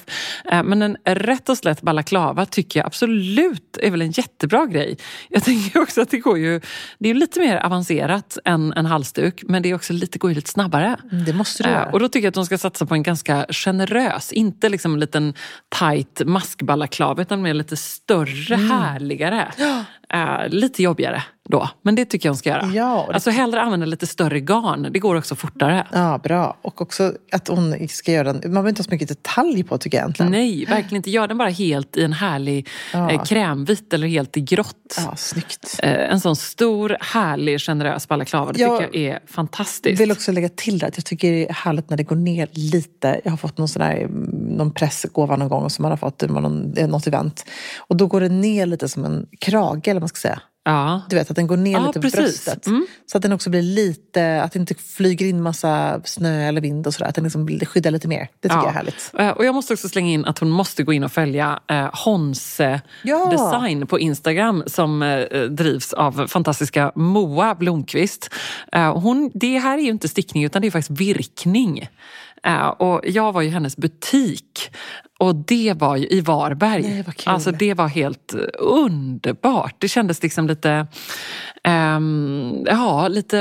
Eh, 0.51 0.63
men 0.63 0.81
en 0.81 0.97
rätt 1.05 1.49
och 1.49 1.57
slätt 1.57 1.81
balaklava 1.81 2.45
tycker 2.45 2.79
jag 2.79 2.87
absolut 2.87 3.77
är 3.81 3.91
väl 3.91 4.01
en 4.01 4.11
jättebra 4.11 4.65
grej. 4.65 4.97
Jag 5.29 5.43
tänker 5.49 5.81
också 5.81 6.01
att 6.01 6.09
det 6.11 6.17
går 6.19 6.37
ju, 6.37 6.61
det 6.99 7.09
är 7.09 7.13
lite 7.13 7.39
mer 7.39 7.57
avancerat 7.57 8.37
än 8.45 8.73
en 8.73 8.85
halsduk 8.85 9.43
men 9.47 9.63
det 9.63 9.69
är 9.69 9.75
också 9.75 9.93
lite, 9.93 10.19
går 10.19 10.31
ju 10.31 10.35
lite 10.35 10.49
snabbare. 10.51 10.95
Mm, 11.11 11.25
Det 11.25 11.33
måste 11.33 11.63
du 11.63 11.69
Eh, 11.69 11.75
göra. 11.75 11.91
Och 11.91 11.99
då 11.99 12.07
tycker 12.09 12.25
jag 12.25 12.29
att 12.31 12.35
de 12.35 12.45
ska 12.45 12.57
satsa 12.57 12.85
på 12.85 12.93
en 12.93 13.03
ganska 13.03 13.45
generös, 13.49 14.31
inte 14.33 14.69
liksom 14.69 14.93
en 14.93 14.99
liten 14.99 15.33
tight 15.79 16.21
maskbalaklava 16.25 17.21
utan 17.21 17.41
mer 17.41 17.53
lite 17.53 17.77
större, 17.77 18.55
Mm. 18.55 18.71
härligare. 18.71 19.51
Ja. 19.59 19.87
Eh, 20.13 20.49
lite 20.49 20.83
jobbigare 20.83 21.23
då, 21.49 21.69
men 21.81 21.95
det 21.95 22.05
tycker 22.05 22.27
jag 22.29 22.33
hon 22.33 22.37
ska 22.37 22.49
göra. 22.49 22.65
Ja, 22.73 23.05
det- 23.07 23.13
Alltså 23.13 23.29
hellre 23.29 23.61
använda 23.61 23.85
lite 23.85 24.07
större 24.07 24.39
garn, 24.39 24.87
det 24.91 24.99
går 24.99 25.15
också 25.15 25.35
fortare. 25.35 25.87
Ja, 25.93 26.19
bra. 26.23 26.57
Och 26.61 26.81
också 26.81 27.13
att 27.31 27.47
hon 27.47 27.87
ska 27.89 28.11
göra 28.11 28.23
den... 28.33 28.35
Man 28.35 28.51
behöver 28.51 28.69
inte 28.69 28.79
ha 28.79 28.83
så 28.83 28.91
mycket 28.91 29.07
detalj 29.07 29.63
på 29.63 29.77
tycker 29.77 29.97
jag 29.97 30.03
egentligen. 30.03 30.31
Nej, 30.31 30.65
verkligen 30.65 30.95
inte. 30.95 31.09
Gör 31.09 31.27
den 31.27 31.37
bara 31.37 31.49
helt 31.49 31.97
i 31.97 32.03
en 32.03 32.13
härlig 32.13 32.67
Ja. 32.93 33.11
eh, 33.11 33.23
krämvit 33.23 33.93
eller 33.93 34.07
helt 34.07 34.37
i 34.37 34.41
grått. 34.41 34.95
Ja, 34.97 35.15
snyggt. 35.15 35.79
Eh, 35.83 36.11
en 36.11 36.19
sån 36.19 36.35
stor, 36.35 36.97
härlig, 36.99 37.59
generös 37.61 38.07
balaklava. 38.07 38.51
Det 38.51 38.59
Jag 38.61 38.79
tycker 38.79 38.99
jag 38.99 39.07
är 39.07 39.13
Jag 39.13 39.19
fantastiskt. 39.29 40.01
vill 40.01 40.11
också 40.11 40.31
lägga 40.31 40.49
till 40.49 40.79
det 40.79 40.87
att 40.87 40.97
jag 40.97 41.05
tycker 41.05 41.31
det 41.31 41.49
är 41.49 41.53
härligt 41.53 41.89
när 41.89 41.97
det 41.97 42.03
går 42.03 42.15
ner 42.15 42.47
lite. 42.51 43.21
Jag 43.23 43.31
har 43.31 43.37
fått 43.37 43.57
någon, 43.57 43.67
sån 43.67 43.81
här, 43.81 43.97
mm, 43.97 44.29
någon 44.57 44.71
pressgåva 44.73 45.35
någon 45.35 45.49
gång 45.49 45.69
som 45.69 45.83
man 45.83 45.91
har 45.91 45.97
fått 45.97 46.21
någon, 46.21 46.73
eh, 46.77 46.87
något 46.87 47.07
event. 47.07 47.45
Och 47.77 47.95
då 47.97 48.07
går 48.07 48.21
det 48.21 48.29
ner 48.29 48.65
lite 48.65 48.89
som 48.89 49.05
en 49.05 49.25
krage, 49.39 49.87
eller 49.99 50.01
man 50.01 50.09
ska 50.09 50.17
säga. 50.19 50.41
Ja. 50.65 51.01
Du 51.09 51.15
vet 51.15 51.29
att 51.29 51.35
den 51.35 51.47
går 51.47 51.57
ner 51.57 51.71
Ja, 51.71 51.87
lite 51.87 51.93
på 51.93 52.01
precis. 52.01 52.19
bröstet. 52.19 52.67
Mm. 52.67 52.87
Så 53.05 53.17
att 53.17 53.21
den 53.21 53.31
också 53.33 53.49
blir 53.49 53.61
lite, 53.61 54.41
att 54.43 54.51
det 54.51 54.59
inte 54.59 54.75
flyger 54.75 55.25
in 55.25 55.41
massa 55.41 56.01
snö 56.05 56.47
eller 56.47 56.61
vind 56.61 56.87
och 56.87 56.93
sådär. 56.93 57.09
Att 57.09 57.15
den 57.15 57.23
liksom 57.23 57.59
skyddar 57.65 57.91
lite 57.91 58.07
mer. 58.07 58.27
Det 58.39 58.49
tycker 58.49 58.55
jag 58.61 58.67
är 58.67 58.71
härligt. 58.73 59.11
Eh, 59.19 59.29
Och 59.29 59.45
jag 59.45 59.55
måste 59.55 59.73
också 59.73 59.89
slänga 59.89 60.09
in 60.11 60.25
att 60.25 60.39
hon 60.39 60.49
måste 60.49 60.83
gå 60.83 60.93
in 60.93 61.03
och 61.03 61.11
följa 61.11 61.59
eh, 61.67 61.89
Honse 62.05 62.81
Ja. 63.03 63.29
Design 63.31 63.87
på 63.87 63.99
Instagram 63.99 64.63
som 64.67 65.01
eh, 65.03 65.41
drivs 65.41 65.93
av 65.93 66.27
fantastiska 66.27 66.91
Moa 66.95 67.55
Blomqvist. 67.55 68.29
Eh, 68.71 68.99
hon, 68.99 69.31
det 69.33 69.57
här 69.59 69.77
är 69.77 69.81
ju 69.81 69.89
inte 69.89 70.07
stickning 70.07 70.43
utan 70.43 70.61
det 70.61 70.67
är 70.67 70.71
faktiskt 70.71 70.99
virkning. 71.01 71.89
Eh, 72.43 72.67
och 72.67 73.01
jag 73.03 73.31
var 73.31 73.41
ju 73.41 73.47
i 73.47 73.51
hennes 73.51 73.77
butik 73.77 74.71
och 75.19 75.35
det 75.35 75.73
var 75.77 75.95
ju 75.97 76.07
i 76.07 76.21
Varberg. 76.21 76.81
Nej. 76.81 77.03
Alltså 77.25 77.51
det 77.51 77.73
var 77.73 77.87
helt 77.87 78.33
eh, 78.33 78.39
underbart. 78.59 79.75
Det 79.77 79.87
kändes 79.87 80.23
liksom 80.23 80.47
lite, 80.47 80.87
ehm, 81.63 82.63
ja, 82.65 83.07
lite 83.07 83.39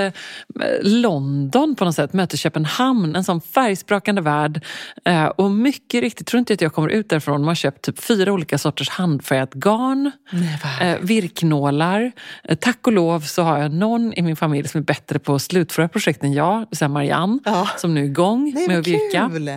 eh, 0.61 0.83
London 0.83 1.75
på 1.77 1.85
något 1.85 1.95
sätt. 1.95 2.12
Möter 2.12 2.37
Köpenhamn, 2.37 3.17
en 3.17 3.25
sån 3.25 3.41
färgsprakande 3.41 4.21
värld. 4.23 4.64
Eh, 5.05 5.25
och 5.27 5.51
mycket 5.51 6.01
riktigt, 6.01 6.27
tror 6.27 6.38
inte 6.38 6.53
att 6.53 6.61
jag 6.61 6.73
kommer 6.73 6.88
ut 6.88 7.09
därifrån. 7.09 7.41
Man 7.41 7.49
har 7.49 7.55
köpt 7.55 7.83
typ 7.85 7.99
fyra 8.05 8.33
olika 8.33 8.59
sorters 8.59 8.88
handfärgat 8.88 9.55
garn. 9.55 10.11
Nej, 10.33 10.59
Eh, 10.81 10.97
virknålar. 11.01 12.12
Eh, 12.45 12.57
tack 12.57 12.87
och 12.87 12.93
lov 12.93 13.21
så 13.21 13.43
har 13.43 13.59
jag 13.59 13.73
någon 13.73 14.12
i 14.12 14.23
min 14.23 14.37
familj 14.37 14.69
som 14.69 14.79
är 14.81 14.85
bättre 14.85 15.19
på 15.19 15.35
att 15.35 15.43
slutföra 15.43 15.88
projekt 15.88 16.25
än 16.25 16.33
jag. 16.33 16.67
Marianne, 16.88 17.38
Ja. 17.45 17.69
som 17.77 17.95
nu 17.95 18.01
är 18.01 18.05
igång 18.05 18.53
Nej, 18.55 18.69
med 18.69 18.79
att 18.79 18.87
virka. 18.87 19.31
kul! 19.33 19.51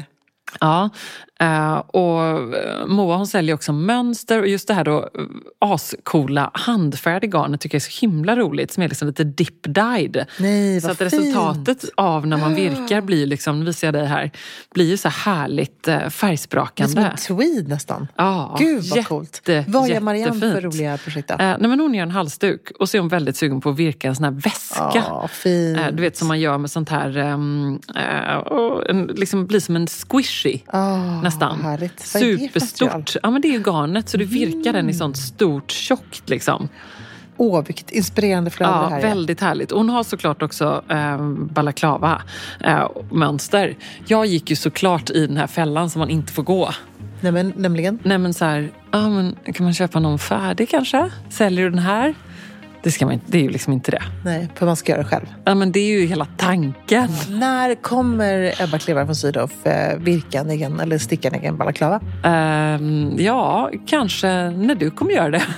Ja, 0.60 0.89
eh, 1.41 1.73
och 1.77 2.21
eh, 2.58 2.86
Moa 2.88 3.15
hon 3.17 3.27
säljer 3.27 3.56
också 3.56 3.73
mönster 3.73 4.39
och 4.39 4.47
just 4.47 4.67
det 4.67 4.73
här 4.73 4.84
då 4.84 4.97
eh, 4.99 5.25
ascoola 5.60 6.51
handfärdiga 6.54 7.32
garnet 7.39 7.62
tycker 7.62 7.75
jag 7.75 7.80
är 7.80 7.91
så 7.91 7.99
himla 8.01 8.36
roligt 8.36 8.71
som 8.71 8.84
är 8.84 8.88
liksom 8.89 9.08
lite 9.08 9.23
dip 9.23 9.63
dyed. 9.63 10.25
Nej, 10.39 10.82
Så 10.82 10.91
att 10.91 11.01
resultatet 11.01 11.82
fint. 11.82 11.93
av 11.97 12.27
när 12.27 12.38
man 12.38 12.56
virkar 12.56 13.01
blir 13.01 13.25
liksom, 13.25 13.60
nu 13.60 13.65
visar 13.65 13.88
jag 13.88 13.93
dig 13.93 14.06
här, 14.06 14.32
blir 14.73 14.89
ju 14.89 14.97
så 14.97 15.10
här 15.10 15.32
härligt 15.36 15.88
eh, 15.88 15.93
Det 15.95 15.99
är 15.99 16.01
som 16.01 16.12
färgsprakande. 16.12 17.01
en 17.01 17.17
tweed 17.17 17.67
nästan. 17.67 18.08
Ja, 18.15 18.56
Gud 18.60 18.84
vad 18.89 18.97
jätte, 18.97 19.10
coolt. 19.10 19.49
Vad 19.67 19.89
gör 19.89 19.99
Marianne 19.99 20.39
för 20.39 20.62
roliga 20.62 20.97
projekt 20.97 21.27
då? 21.27 21.36
Nej, 21.39 21.58
men 21.60 21.80
hon 21.80 21.93
gör 21.93 22.04
en 22.04 22.12
halsduk 22.12 22.71
och 22.80 22.89
så 22.89 22.97
är 22.97 22.99
hon 22.99 23.10
väldigt 23.10 23.38
sugen 23.38 23.62
på 23.62 23.69
att 23.69 23.75
virka 23.80 24.08
en 24.08 24.15
sån 24.15 24.23
här 24.25 24.32
väska. 24.32 24.91
Ja, 24.93 25.27
fint. 25.32 25.77
Du 25.93 26.01
vet 26.01 26.17
som 26.17 26.27
man 26.27 26.39
gör 26.39 26.58
med 26.58 26.71
sånt 26.71 26.89
här, 26.89 27.17
ehm, 27.17 27.80
eh, 27.95 28.95
liksom 29.15 29.45
blir 29.47 29.60
som 29.60 29.75
en 29.75 29.88
squishy. 29.88 30.60
Ah, 30.67 31.21
nästan. 31.31 31.61
Härligt. 31.61 31.97
Det? 31.97 32.03
Superstort. 32.19 33.15
Ja 33.23 33.29
men 33.31 33.41
det 33.41 33.47
är 33.47 33.51
ju 33.51 33.63
garnet 33.63 34.09
så 34.09 34.17
du 34.17 34.25
virkar 34.25 34.73
den 34.73 34.89
i 34.89 34.93
sånt 34.93 35.17
stort 35.17 35.71
tjockt 35.71 36.29
liksom. 36.29 36.69
Åh, 37.37 37.63
vilket 37.65 37.91
inspirerande 37.91 38.49
flöde 38.49 38.71
det 38.71 38.77
Ja, 38.77 38.87
här 38.89 38.97
är. 38.97 39.01
väldigt 39.01 39.41
härligt. 39.41 39.71
Hon 39.71 39.89
har 39.89 40.03
såklart 40.03 40.41
också 40.41 40.83
eh, 40.89 41.17
balaklava-mönster. 41.31 43.75
jag 44.07 44.25
gick 44.25 44.49
ju 44.49 44.55
såklart 44.55 45.09
i 45.09 45.27
den 45.27 45.37
här 45.37 45.47
fällan 45.47 45.89
som 45.89 45.99
man 45.99 46.09
inte 46.09 46.33
får 46.33 46.43
gå. 46.43 46.69
Nej, 47.21 47.31
men, 47.31 47.53
nämligen. 47.55 47.99
Nej 48.03 48.17
men 48.17 48.33
så 48.33 48.45
här, 48.45 48.71
ja, 48.91 49.09
men 49.09 49.35
kan 49.53 49.63
man 49.63 49.73
köpa 49.73 49.99
någon 49.99 50.19
färdig 50.19 50.69
kanske? 50.69 51.09
Säljer 51.29 51.63
du 51.63 51.69
den 51.69 51.79
här? 51.79 52.13
Det, 52.83 52.91
ska 52.91 53.05
man 53.05 53.21
det 53.25 53.37
är 53.37 53.41
ju 53.41 53.49
liksom 53.49 53.73
inte 53.73 53.91
det. 53.91 54.01
Nej, 54.25 54.49
för 54.55 54.65
man 54.65 54.75
ska 54.75 54.91
göra 54.91 55.03
det 55.03 55.09
själv. 55.09 55.25
Ja, 55.45 55.55
men 55.55 55.71
det 55.71 55.79
är 55.79 55.99
ju 55.99 56.05
hela 56.05 56.25
tanken. 56.37 57.09
När 57.29 57.75
kommer 57.75 58.63
Ebba 58.63 58.79
Klevar 58.79 59.05
från 59.05 59.15
Sydow 59.15 59.51
eh, 59.63 59.97
virka 59.97 60.39
en 60.39 60.49
egen, 60.49 60.79
eller 60.79 60.97
sticka 60.97 61.27
en 61.27 61.35
egen 61.35 61.57
balaklava? 61.57 61.99
Ehm, 62.23 63.15
ja, 63.17 63.71
kanske 63.87 64.27
när 64.49 64.75
du 64.75 64.91
kommer 64.91 65.11
göra 65.11 65.29
det. 65.29 65.43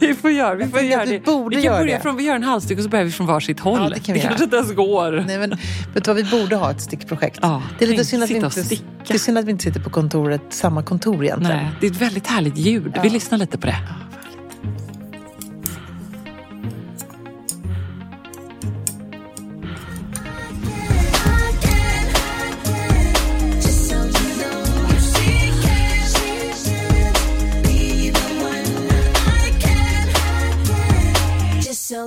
vi 0.00 0.14
får 0.14 0.30
göra, 0.30 0.54
vi 0.54 0.68
får 0.68 0.80
göra 0.80 1.04
det. 1.04 1.24
borde 1.24 1.56
vi 1.56 1.62
kan 1.62 1.72
börja 1.72 1.96
det. 1.96 2.02
från, 2.02 2.16
vi 2.16 2.24
gör 2.24 2.36
en 2.36 2.42
halsduk 2.42 2.78
och 2.78 2.84
så 2.84 2.90
börjar 2.90 3.04
vi 3.04 3.10
från 3.10 3.26
varsitt 3.26 3.60
håll. 3.60 3.80
Ja, 3.82 3.88
det 3.88 4.00
kan 4.00 4.12
vi 4.12 4.20
göra. 4.20 4.28
kanske 4.28 4.44
inte 4.44 4.56
ens 4.56 4.74
går. 4.74 5.24
Nej, 5.26 5.38
men 5.38 5.50
vet 5.94 6.04
du 6.04 6.06
vad, 6.06 6.16
vi 6.16 6.24
borde 6.24 6.56
ha 6.56 6.70
ett 6.70 6.80
stickprojekt. 6.80 7.38
Ja, 7.42 7.62
det 7.78 7.84
är 7.84 7.88
lite 7.88 8.04
synd 8.04 8.22
att, 8.22 8.30
vi 8.30 8.34
inte, 8.34 8.62
det 9.08 9.14
är 9.14 9.18
synd 9.18 9.38
att 9.38 9.44
vi 9.44 9.50
inte 9.50 9.64
sitter 9.64 9.80
på 9.80 9.90
kontoret, 9.90 10.42
samma 10.48 10.82
kontor 10.82 11.24
egentligen. 11.24 11.56
Nej, 11.56 11.70
det 11.80 11.86
är 11.86 11.90
ett 11.90 12.02
väldigt 12.02 12.26
härligt 12.26 12.56
ljud. 12.56 12.98
Vi 13.02 13.10
lyssnar 13.10 13.38
lite 13.38 13.58
på 13.58 13.66
det. 13.66 13.76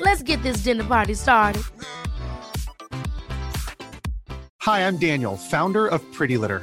Let's 0.00 0.22
get 0.22 0.42
this 0.42 0.58
dinner 0.58 0.84
party 0.84 1.14
started. 1.14 1.62
Hi, 4.62 4.86
I'm 4.86 4.96
Daniel, 4.96 5.36
founder 5.36 5.88
of 5.88 6.00
Pretty 6.12 6.36
Litter. 6.36 6.62